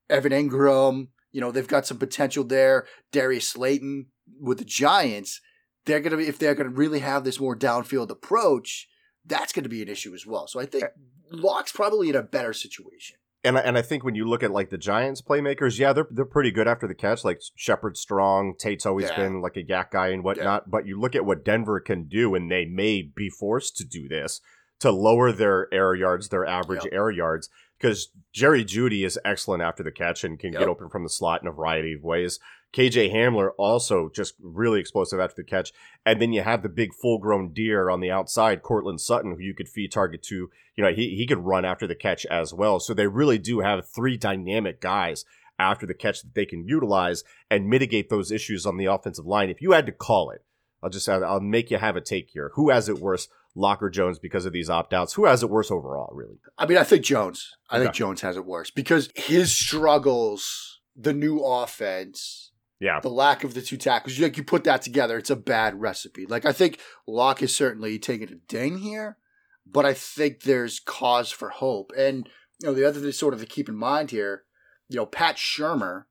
Evan 0.09 0.31
Engram, 0.31 1.07
you 1.31 1.41
know, 1.41 1.51
they've 1.51 1.67
got 1.67 1.85
some 1.87 1.97
potential 1.97 2.43
there. 2.43 2.85
Darius 3.11 3.49
Slayton 3.49 4.07
with 4.39 4.59
the 4.59 4.65
Giants, 4.65 5.41
they're 5.85 5.99
going 5.99 6.11
to 6.11 6.17
be, 6.17 6.27
if 6.27 6.39
they're 6.39 6.55
going 6.55 6.69
to 6.69 6.75
really 6.75 6.99
have 6.99 7.23
this 7.23 7.39
more 7.39 7.55
downfield 7.57 8.09
approach, 8.09 8.87
that's 9.25 9.51
going 9.53 9.63
to 9.63 9.69
be 9.69 9.81
an 9.81 9.87
issue 9.89 10.13
as 10.13 10.25
well. 10.25 10.47
So 10.47 10.59
I 10.59 10.65
think 10.65 10.85
Lock's 11.31 11.71
probably 11.71 12.09
in 12.09 12.15
a 12.15 12.21
better 12.23 12.53
situation. 12.53 13.17
And 13.45 13.57
I, 13.57 13.61
and 13.61 13.77
I 13.77 13.81
think 13.81 14.05
when 14.05 14.15
you 14.15 14.25
look 14.25 14.41
at 14.43 14.51
like 14.51 14.69
the 14.69 14.77
Giants 14.77 15.21
playmakers, 15.21 15.77
yeah, 15.77 15.91
they're 15.91 16.07
they're 16.09 16.23
pretty 16.23 16.51
good 16.51 16.67
after 16.67 16.87
the 16.87 16.95
catch. 16.95 17.25
Like 17.25 17.41
Shepard 17.55 17.97
strong, 17.97 18.53
Tate's 18.57 18.85
always 18.85 19.09
Yeah. 19.09 19.17
been 19.17 19.41
like 19.41 19.57
a 19.57 19.63
YAC 19.63 19.91
guy 19.91 20.07
and 20.09 20.23
whatnot. 20.23 20.69
But 20.69 20.87
you 20.87 20.97
look 20.97 21.13
at 21.13 21.25
what 21.25 21.43
Denver 21.43 21.81
can 21.81 22.05
do, 22.07 22.35
and 22.35 22.49
they 22.49 22.63
may 22.63 23.01
be 23.01 23.29
forced 23.29 23.75
to 23.77 23.83
do 23.85 24.07
this 24.07 24.39
to 24.83 24.91
lower 24.91 25.31
their 25.31 25.73
air 25.73 25.95
yards, 25.95 26.29
their 26.29 26.45
average 26.45 26.83
Yep. 26.83 26.93
air 26.93 27.09
yards, 27.09 27.49
because 27.79 28.09
Jerry 28.31 28.63
Jeudy 28.63 29.03
is 29.05 29.17
excellent 29.25 29.63
after 29.63 29.81
the 29.81 29.91
catch 29.91 30.23
and 30.23 30.37
can 30.39 30.53
Yep. 30.53 30.59
get 30.59 30.67
open 30.69 30.89
from 30.89 31.03
the 31.03 31.09
slot 31.09 31.41
in 31.41 31.47
a 31.47 31.51
variety 31.51 31.93
of 31.93 32.03
ways. 32.03 32.39
KJ 32.73 33.13
Hamler 33.13 33.51
also 33.57 34.09
just 34.09 34.33
really 34.41 34.79
explosive 34.79 35.19
after 35.19 35.35
the 35.41 35.47
catch. 35.47 35.71
And 36.05 36.21
then 36.21 36.33
you 36.33 36.41
have 36.41 36.63
the 36.63 36.69
big 36.69 36.93
full 36.93 37.17
grown 37.19 37.53
deer 37.53 37.89
on 37.89 37.99
the 38.01 38.11
outside, 38.11 38.61
Courtland 38.63 38.99
Sutton, 38.99 39.31
who 39.31 39.39
you 39.39 39.53
could 39.53 39.69
feed 39.69 39.91
target 39.91 40.21
to. 40.23 40.49
You 40.75 40.83
know, 40.83 40.91
he, 40.91 41.15
he 41.15 41.25
could 41.27 41.39
run 41.45 41.65
after 41.65 41.85
the 41.87 41.95
catch 41.95 42.25
as 42.25 42.53
well. 42.53 42.79
So 42.79 42.93
they 42.93 43.07
really 43.07 43.37
do 43.37 43.59
have 43.59 43.87
three 43.87 44.17
dynamic 44.17 44.81
guys 44.81 45.23
after 45.59 45.85
the 45.85 45.93
catch 45.93 46.23
that 46.23 46.33
they 46.33 46.45
can 46.45 46.67
utilize 46.67 47.23
and 47.49 47.69
mitigate 47.69 48.09
those 48.09 48.31
issues 48.31 48.65
on 48.65 48.77
the 48.77 48.85
offensive 48.87 49.25
line. 49.25 49.49
If 49.49 49.61
you 49.61 49.71
had 49.71 49.85
to 49.85 49.91
call 49.91 50.31
it, 50.31 50.43
I'll 50.81 50.89
just 50.89 51.07
I'll 51.07 51.39
make 51.39 51.71
you 51.71 51.77
have 51.77 51.95
a 51.95 52.01
take 52.01 52.31
here. 52.31 52.51
Who 52.55 52.69
has 52.71 52.89
it 52.89 52.99
worse, 52.99 53.29
Locker 53.55 53.89
Jones, 53.89 54.17
because 54.19 54.45
of 54.45 54.53
these 54.53 54.69
opt 54.69 54.93
outs? 54.93 55.13
Who 55.13 55.25
has 55.25 55.43
it 55.43 55.49
worse 55.49 55.69
overall, 55.69 56.11
really? 56.13 56.39
I 56.57 56.65
mean, 56.65 56.77
I 56.77 56.83
think 56.83 57.03
Jones. 57.05 57.51
I 57.69 57.79
think 57.79 57.93
Jones 57.93 58.21
has 58.21 58.35
it 58.37 58.45
worse 58.45 58.71
because 58.71 59.09
his 59.15 59.51
struggles, 59.55 60.79
the 60.95 61.13
new 61.13 61.39
offense, 61.39 62.51
Yeah. 62.79 62.99
the 62.99 63.09
lack 63.09 63.43
of 63.43 63.53
the 63.53 63.61
two 63.61 63.77
tackles, 63.77 64.19
like 64.19 64.37
you 64.37 64.43
put 64.43 64.63
that 64.63 64.81
together, 64.81 65.17
it's 65.17 65.29
a 65.29 65.35
bad 65.35 65.79
recipe. 65.79 66.25
Like 66.25 66.45
I 66.45 66.51
think 66.51 66.79
Lock 67.07 67.41
is 67.43 67.55
certainly 67.55 67.99
taking 67.99 68.29
a 68.31 68.35
ding 68.47 68.79
here, 68.79 69.17
but 69.65 69.85
I 69.85 69.93
think 69.93 70.41
there's 70.41 70.79
cause 70.79 71.31
for 71.31 71.49
hope. 71.49 71.91
And 71.97 72.27
you 72.59 72.67
know, 72.69 72.73
the 72.73 72.85
other 72.87 72.99
thing 72.99 73.11
sort 73.11 73.33
of 73.33 73.39
to 73.39 73.45
keep 73.45 73.69
in 73.69 73.75
mind 73.75 74.11
here, 74.11 74.43
you 74.89 74.97
know, 74.97 75.05
Pat 75.05 75.35
Shurmur, 75.37 76.03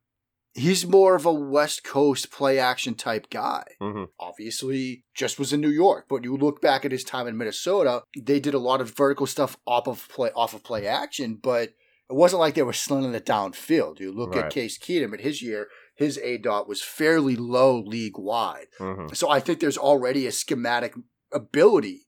he's 0.53 0.85
more 0.87 1.15
of 1.15 1.25
a 1.25 1.33
West 1.33 1.83
Coast 1.83 2.31
play 2.31 2.59
action 2.59 2.95
type 2.95 3.29
guy. 3.29 3.63
hmm 3.79 4.03
Obviously, 4.19 5.03
just 5.13 5.37
was 5.39 5.51
in 5.53 5.59
New 5.61 5.69
York, 5.69 6.05
but 6.09 6.23
you 6.23 6.35
look 6.37 6.61
back 6.61 6.85
at 6.85 6.91
his 6.91 7.03
time 7.03 7.27
in 7.27 7.37
Minnesota, 7.37 8.03
they 8.17 8.39
did 8.39 8.53
a 8.53 8.59
lot 8.59 8.79
of 8.81 8.95
vertical 8.95 9.25
stuff 9.27 9.57
off 9.67 9.87
of 9.87 10.07
play 10.09 10.29
off 10.35 10.53
of 10.53 10.63
play 10.63 10.87
action, 10.87 11.37
but 11.41 11.69
it 12.09 12.15
wasn't 12.15 12.39
like 12.39 12.53
they 12.53 12.61
were 12.63 12.73
slinging 12.73 13.13
it 13.13 13.25
downfield. 13.25 13.99
You 13.99 14.11
look 14.11 14.35
Right. 14.35 14.45
at 14.45 14.51
Case 14.51 14.77
Keenum 14.77 15.13
at 15.13 15.21
his 15.21 15.41
year, 15.41 15.67
his 15.95 16.17
aDOT 16.17 16.67
was 16.67 16.81
fairly 16.81 17.35
low 17.35 17.79
league 17.79 18.17
wide. 18.17 18.67
hmm 18.77 19.07
So 19.13 19.29
I 19.29 19.39
think 19.39 19.59
there's 19.59 19.77
already 19.77 20.27
a 20.27 20.31
schematic 20.31 20.93
ability 21.31 22.07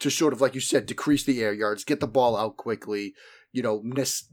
to 0.00 0.10
sort 0.10 0.32
of, 0.32 0.40
like 0.40 0.54
you 0.54 0.60
said, 0.60 0.86
decrease 0.86 1.24
the 1.24 1.42
air 1.42 1.52
yards, 1.54 1.84
get 1.84 2.00
the 2.00 2.06
ball 2.06 2.36
out 2.36 2.56
quickly, 2.56 3.14
you 3.52 3.62
know, 3.62 3.80
miss, 3.82 4.24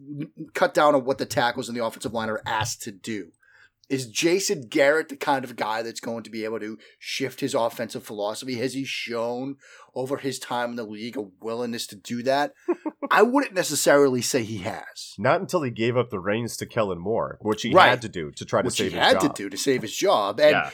cut 0.54 0.74
down 0.74 0.94
on 0.96 1.06
what 1.06 1.18
the 1.18 1.26
tackles 1.26 1.70
in 1.70 1.76
the 1.76 1.84
offensive 1.84 2.14
line 2.14 2.30
are 2.30 2.42
asked 2.46 2.82
to 2.84 2.92
do. 2.92 3.32
Is 3.90 4.08
Jason 4.08 4.68
Garrett 4.70 5.10
the 5.10 5.18
kind 5.18 5.44
of 5.44 5.56
guy 5.56 5.82
that's 5.82 6.00
going 6.00 6.24
to 6.24 6.30
be 6.30 6.46
able 6.46 6.60
to 6.62 6.78
shift 7.00 7.42
his 7.42 7.54
offensive 7.54 8.04
philosophy? 8.04 8.56
Has 8.56 8.74
he 8.74 8.86
shown 8.86 9.58
over 9.94 10.18
his 10.18 10.40
time 10.40 10.72
in 10.72 10.76
the 10.78 10.86
league 10.86 11.18
a 11.18 11.24
willingness 11.42 11.86
to 11.88 11.96
do 11.98 12.24
that? 12.24 12.54
I 13.12 13.22
wouldn't 13.24 13.54
necessarily 13.54 14.22
say 14.22 14.44
he 14.44 14.60
has. 14.60 15.14
Not 15.20 15.42
until 15.42 15.62
he 15.64 15.70
gave 15.70 15.98
up 15.98 16.10
the 16.10 16.20
reins 16.20 16.56
to 16.58 16.66
Kellen 16.66 17.00
Moore, 17.00 17.38
which 17.42 17.62
he 17.64 17.74
Right. 17.74 17.90
had 17.90 18.02
to 18.04 18.10
do 18.10 18.32
to 18.32 18.46
try 18.46 18.62
to 18.62 18.68
Which 18.68 18.76
save 18.78 18.94
his 18.94 19.02
had 19.02 19.20
job. 19.20 19.36
to 19.36 19.44
do 19.44 19.50
to 19.50 19.58
save 19.58 19.82
his 19.82 19.96
job. 19.96 20.40
And 20.40 20.52
yeah. 20.52 20.70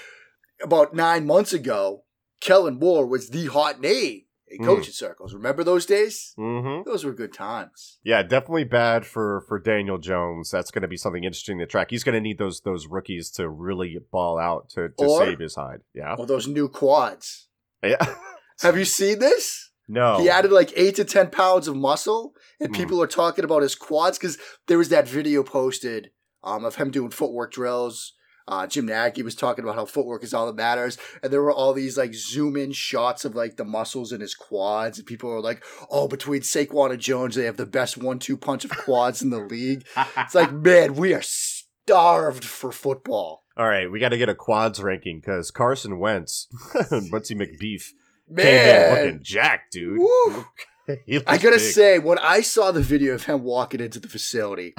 about 0.64 0.94
nine 0.94 1.26
months 1.26 1.52
ago, 1.52 2.04
Kellen 2.40 2.78
Moore 2.80 3.08
was 3.08 3.30
the 3.30 3.48
hot 3.48 3.82
name 3.82 4.22
in 4.52 4.60
Mm. 4.64 4.66
coaching 4.66 4.94
circles. 4.94 5.34
Remember 5.34 5.64
those 5.64 5.86
days? 5.86 6.34
hmm 6.36 6.82
Those 6.86 7.06
were 7.06 7.14
good 7.14 7.34
times. 7.34 8.00
Yeah, 8.04 8.24
definitely 8.24 8.64
bad 8.66 9.06
for 9.06 9.42
for 9.48 9.60
Daniel 9.60 9.98
Jones. 9.98 10.50
That's 10.52 10.72
going 10.72 10.82
to 10.82 10.88
be 10.88 10.98
something 10.98 11.24
interesting 11.24 11.60
to 11.60 11.66
track. 11.66 11.88
He's 11.92 12.04
going 12.04 12.16
to 12.16 12.22
need 12.22 12.38
those 12.38 12.62
those 12.62 12.88
rookies 12.88 13.30
to 13.32 13.50
really 13.50 13.98
ball 14.12 14.38
out 14.40 14.70
to, 14.72 14.90
to 14.90 15.06
Or- 15.06 15.26
save 15.26 15.40
his 15.40 15.56
hide. 15.56 15.82
Yeah, 15.94 16.16
Or 16.18 16.26
those 16.26 16.48
new 16.48 16.68
quads. 16.70 17.48
yeah. 17.84 17.98
Have 18.62 18.78
you 18.78 18.86
seen 18.86 19.20
this? 19.20 19.72
no, 19.88 20.20
He 20.20 20.30
added 20.30 20.52
like 20.52 20.72
eight 20.76 20.96
to 20.98 21.06
ten 21.06 21.30
pounds 21.32 21.68
of 21.68 21.76
muscle, 21.76 22.34
and 22.60 22.70
Mm. 22.74 22.76
people 22.76 23.02
are 23.02 23.08
talking 23.08 23.44
about 23.46 23.62
his 23.62 23.74
quads 23.76 24.18
because 24.20 24.38
there 24.68 24.78
was 24.78 24.90
that 24.90 25.08
video 25.08 25.44
posted 25.44 26.12
um, 26.44 26.64
of 26.66 26.76
him 26.76 26.92
doing 26.92 27.10
footwork 27.12 27.52
drills. 27.52 28.14
Uh, 28.50 28.66
Jim 28.66 28.88
Nagy 28.88 29.22
was 29.22 29.36
talking 29.36 29.64
about 29.64 29.76
how 29.76 29.86
footwork 29.86 30.24
is 30.24 30.34
all 30.34 30.48
that 30.48 30.56
matters, 30.56 30.98
and 31.22 31.32
there 31.32 31.42
were 31.42 31.54
all 31.54 31.72
these 31.74 31.98
like 31.98 32.16
zoom 32.16 32.58
in 32.58 32.72
shots 32.72 33.24
of 33.24 33.36
like 33.36 33.58
the 33.58 33.64
muscles 33.64 34.12
in 34.12 34.22
his 34.22 34.34
quads, 34.34 34.98
and 34.98 35.08
people 35.08 35.30
were 35.30 35.40
like, 35.40 35.64
"Oh, 35.90 36.08
between 36.08 36.42
Saquon 36.42 36.92
and 36.92 37.00
Jones, 37.00 37.36
they 37.36 37.46
have 37.46 37.58
the 37.58 37.66
best 37.68 37.98
one-two 37.98 38.38
punch 38.38 38.66
of 38.66 38.72
quads 38.72 39.22
in 39.22 39.30
the 39.30 39.40
league." 39.40 39.86
It's 40.18 40.34
like, 40.36 40.52
man, 40.54 40.96
we 40.96 41.14
are 41.14 41.22
starved 41.22 42.44
for 42.44 42.72
football. 42.72 43.44
All 43.56 43.68
right, 43.68 43.92
we 43.92 44.00
got 44.00 44.10
to 44.10 44.18
get 44.18 44.30
a 44.30 44.36
quads 44.36 44.82
ranking 44.82 45.20
because 45.20 45.52
Carson 45.52 46.00
Wentz, 46.00 46.48
Butsy 46.74 47.36
McBeef, 47.38 47.92
Man, 48.30 49.06
looking 49.06 49.24
jacked, 49.24 49.74
dude. 49.74 50.00
Woo. 50.00 50.46
I 51.28 51.38
gotta 51.38 51.58
big. 51.58 51.60
say, 51.60 52.00
when 52.00 52.18
I 52.18 52.42
saw 52.42 52.72
the 52.72 52.82
video 52.82 53.14
of 53.14 53.26
him 53.26 53.44
walking 53.44 53.80
into 53.80 54.00
the 54.00 54.08
facility, 54.08 54.74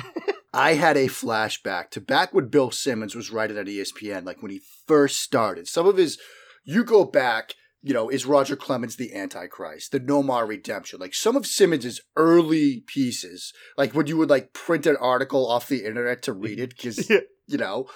I 0.53 0.75
had 0.75 0.97
a 0.97 1.07
flashback 1.07 1.91
to 1.91 2.01
back 2.01 2.35
when 2.35 2.49
Bill 2.49 2.71
Simmons 2.71 3.15
was 3.15 3.31
writing 3.31 3.57
at 3.57 3.67
ESPN, 3.67 4.25
like 4.25 4.43
when 4.43 4.51
he 4.51 4.61
first 4.87 5.21
started. 5.21 5.69
Some 5.69 5.87
of 5.87 5.97
his, 5.97 6.19
you 6.65 6.83
go 6.85 7.05
back, 7.05 7.55
you 7.83 7.95
know, 7.95 8.09
is 8.09 8.27
Roger 8.27 8.57
Clemens 8.57 8.97
the 8.97 9.15
Antichrist, 9.15 9.93
the 9.93 10.01
Nomar 10.01 10.47
Redemption? 10.49 10.99
Like 10.99 11.15
some 11.15 11.37
of 11.37 11.47
Simmons's 11.47 12.01
early 12.17 12.83
pieces, 12.87 13.53
like 13.79 13.95
when 13.95 14.07
you 14.09 14.17
would 14.17 14.31
like 14.31 14.53
print 14.53 14.87
an 14.87 14.97
article 14.97 15.49
off 15.49 15.69
the 15.69 15.85
internet 15.85 16.23
to 16.23 16.33
read 16.33 16.59
it, 16.59 16.71
because 16.71 17.09
Yeah. 17.11 17.21
you 17.47 17.59
know, 17.59 17.87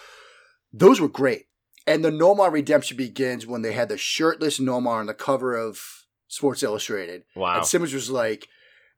those 0.72 1.00
were 1.00 1.08
great. 1.08 1.46
And 1.86 2.04
the 2.04 2.10
Nomar 2.10 2.50
Redemption 2.52 2.96
begins 2.96 3.46
when 3.46 3.62
they 3.62 3.72
had 3.72 3.88
the 3.88 3.98
shirtless 3.98 4.58
Nomar 4.60 5.00
on 5.00 5.06
the 5.06 5.12
cover 5.14 5.54
of 5.54 5.80
Sports 6.28 6.62
Illustrated. 6.62 7.24
Wow. 7.36 7.56
And 7.58 7.66
Simmons 7.66 7.92
was 7.92 8.10
like, 8.10 8.48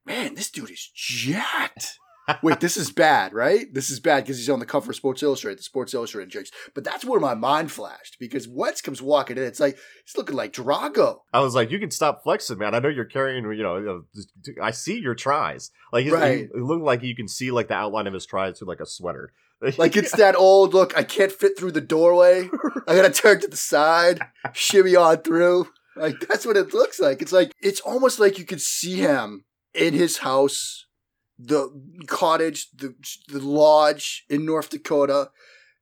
man, 0.05 0.35
this 0.35 0.51
dude 0.51 0.71
is 0.71 0.91
jacked. 0.95 1.99
Wait, 2.43 2.61
this 2.61 2.77
is 2.77 2.91
bad, 2.91 3.33
right? 3.33 3.73
This 3.73 3.91
is 3.91 4.01
bad 4.01 4.25
because 4.25 4.39
he's 4.39 4.51
on 4.51 4.59
the 4.59 4.67
cover 4.67 4.91
of 4.91 4.97
Sports 4.97 5.23
Illustrated, 5.23 5.59
the 5.59 5.63
Sports 5.65 5.95
Illustrated 5.95 6.31
chicks. 6.31 6.51
But 6.75 6.85
that's 6.85 7.05
where 7.05 7.21
my 7.21 7.35
mind 7.35 7.71
flashed 7.73 8.17
because 8.19 8.49
Wentz 8.49 8.81
comes 8.81 9.01
walking 9.03 9.37
in. 9.37 9.45
It's 9.45 9.61
like 9.61 9.79
he's 10.05 10.17
looking 10.17 10.37
like 10.37 10.53
Drago. 10.53 11.19
I 11.33 11.41
was 11.41 11.55
like, 11.55 11.71
you 11.71 11.79
can 11.79 11.91
stop 11.91 12.23
flexing, 12.23 12.59
man. 12.59 12.75
I 12.75 12.79
know 12.79 12.89
you're 12.89 13.05
carrying, 13.05 13.45
you 13.53 13.63
know, 13.63 14.03
I 14.63 14.71
see 14.71 14.99
your 14.99 15.15
tries. 15.15 15.71
Like, 15.93 16.05
he's, 16.05 16.13
Right. 16.13 16.39
he, 16.39 16.43
it 16.45 16.57
looked 16.57 16.85
like 16.85 17.03
you 17.03 17.15
can 17.17 17.29
see 17.29 17.51
like 17.51 17.69
the 17.69 17.75
outline 17.75 18.07
of 18.07 18.15
his 18.15 18.27
tries 18.27 18.59
through 18.59 18.69
like 18.69 18.81
a 18.81 18.87
sweater. 18.87 19.33
Like 19.79 19.97
it's 19.97 20.15
that 20.17 20.37
old 20.37 20.75
look. 20.75 20.95
I 20.99 21.03
can't 21.03 21.33
fit 21.33 21.59
through 21.59 21.73
the 21.73 21.81
doorway. 21.81 22.51
I 22.87 22.95
gotta 22.95 23.11
turn 23.11 23.41
to 23.41 23.49
the 23.49 23.57
side, 23.57 24.21
shimmy 24.53 24.95
on 24.95 25.19
through. 25.23 25.69
Like 25.97 26.21
that's 26.29 26.45
what 26.45 26.59
it 26.59 26.75
looks 26.75 27.01
like. 27.01 27.23
It's 27.23 27.33
like 27.33 27.53
it's 27.63 27.81
almost 27.81 28.21
like 28.21 28.39
you 28.39 28.45
could 28.45 28.61
see 28.61 28.97
him 28.97 29.47
in 29.75 29.95
his 29.95 30.19
house, 30.19 30.86
the 31.39 31.69
cottage, 32.07 32.69
the 32.75 32.95
the 33.29 33.41
lodge 33.41 34.25
in 34.29 34.45
North 34.45 34.71
Dakota, 34.71 35.31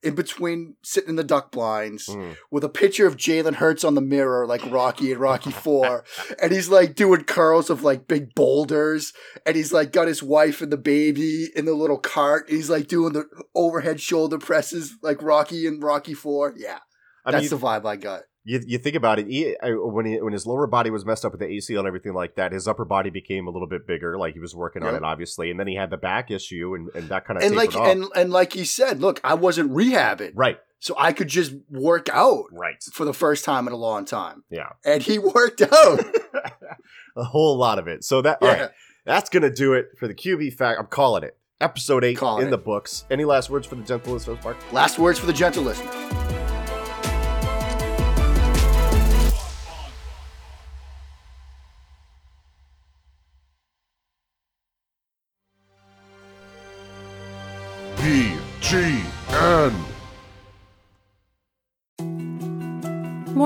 in 0.03 0.15
between 0.15 0.75
sitting 0.83 1.11
in 1.11 1.17
the 1.17 1.25
duck 1.25 1.51
blinds 1.51 2.07
Mm. 2.09 2.37
with 2.51 2.63
a 2.65 2.69
picture 2.69 3.07
of 3.07 3.17
Jalen 3.17 3.55
Hurts 3.55 3.85
on 3.85 3.95
the 3.95 4.01
mirror, 4.03 4.47
like 4.47 4.65
Rocky 4.71 5.13
and 5.13 5.21
Rocky 5.21 5.51
Four, 5.65 6.05
and 6.43 6.53
he's 6.53 6.69
like 6.69 6.95
doing 6.95 7.25
curls 7.25 7.71
of 7.71 7.83
like 7.83 8.07
big 8.07 8.35
boulders, 8.35 9.13
and 9.47 9.57
he's 9.57 9.73
like 9.73 9.93
got 9.93 10.09
his 10.09 10.23
wife 10.23 10.61
and 10.61 10.71
the 10.73 10.77
baby 10.77 11.49
in 11.57 11.65
the 11.65 11.75
little 11.75 11.99
cart. 11.99 12.49
And 12.49 12.57
he's 12.57 12.69
like 12.71 12.87
doing 12.89 13.13
the 13.15 13.25
overhead 13.55 14.01
shoulder 14.01 14.39
presses 14.39 14.95
like 15.03 15.23
Rocky 15.23 15.67
and 15.67 15.83
Rocky 15.83 16.15
Four. 16.15 16.53
Yeah, 16.57 16.81
I 17.25 17.31
that's 17.31 17.51
mean, 17.51 17.59
the 17.61 17.67
vibe 17.67 17.87
I 17.87 17.97
got. 17.97 18.23
You, 18.45 18.63
you 18.67 18.79
think 18.79 18.95
about 18.95 19.19
it, 19.19 19.27
he, 19.27 19.57
when 19.63 20.05
he, 20.05 20.21
when 20.21 20.33
his 20.33 20.47
lower 20.47 20.67
body 20.67 20.91
was 20.91 21.05
messed 21.05 21.25
up 21.25 21.33
with 21.33 21.41
the 21.41 21.47
ACL 21.47 21.79
and 21.79 21.87
everything 21.87 22.13
like 22.13 22.37
that, 22.37 22.53
his 22.53 22.69
upper 22.69 22.85
body 22.85 23.09
became 23.11 23.47
a 23.47 23.51
little 23.51 23.67
bit 23.67 23.87
bigger. 23.87 24.19
Like 24.19 24.35
he 24.35 24.41
was 24.41 24.55
working 24.55 24.83
on 24.83 24.95
it, 24.95 25.03
obviously, 25.03 25.51
and 25.51 25.59
then 25.59 25.67
he 25.67 25.75
had 25.75 25.91
the 25.91 25.97
back 25.97 26.31
issue, 26.31 26.75
and, 26.75 26.91
and 26.95 27.09
that 27.09 27.25
kind 27.27 27.39
of 27.39 27.45
And 27.45 27.57
like 27.57 27.75
off. 27.75 27.89
and 27.89 28.05
and 28.15 28.31
like 28.31 28.53
he 28.53 28.65
said, 28.65 29.01
look, 29.01 29.21
I 29.25 29.35
wasn't 29.35 29.73
rehabbing, 29.73 30.33
right, 30.35 30.59
so 30.79 30.95
I 30.99 31.13
could 31.13 31.29
just 31.29 31.55
work 31.71 32.09
out 32.13 32.45
right, 32.53 32.83
for 32.93 33.05
the 33.05 33.15
first 33.15 33.45
time 33.45 33.67
in 33.67 33.73
a 33.73 33.77
long 33.79 34.05
time, 34.05 34.45
yeah, 34.51 34.71
and 34.85 35.03
he 35.03 35.19
worked 35.19 35.63
out. 35.63 36.01
a 37.17 37.25
whole 37.25 37.57
lot 37.57 37.79
of 37.79 37.89
it. 37.89 38.05
So 38.05 38.21
that 38.23 38.39
yeah. 38.43 38.49
right, 38.49 38.71
that's 39.07 39.31
gonna 39.31 39.51
do 39.55 39.73
it 39.73 39.87
for 39.99 40.07
the 40.07 40.15
QB 40.15 40.55
fact. 40.55 40.79
I'm 40.79 40.87
calling 40.87 41.23
it 41.25 41.39
episode 41.61 42.05
eight 42.05 42.19
Calling 42.19 42.43
in 42.43 42.49
it. 42.49 42.51
the 42.51 42.59
books. 42.59 43.07
Any 43.11 43.25
last 43.25 43.49
words 43.49 43.67
for 43.67 43.77
the 43.77 43.85
gentle 43.85 44.13
listeners, 44.13 44.43
Mark? 44.45 44.57
Last 44.73 44.99
words 44.99 45.19
for 45.19 45.27
the 45.27 45.33
gentle 45.33 45.63
listener. 45.63 45.91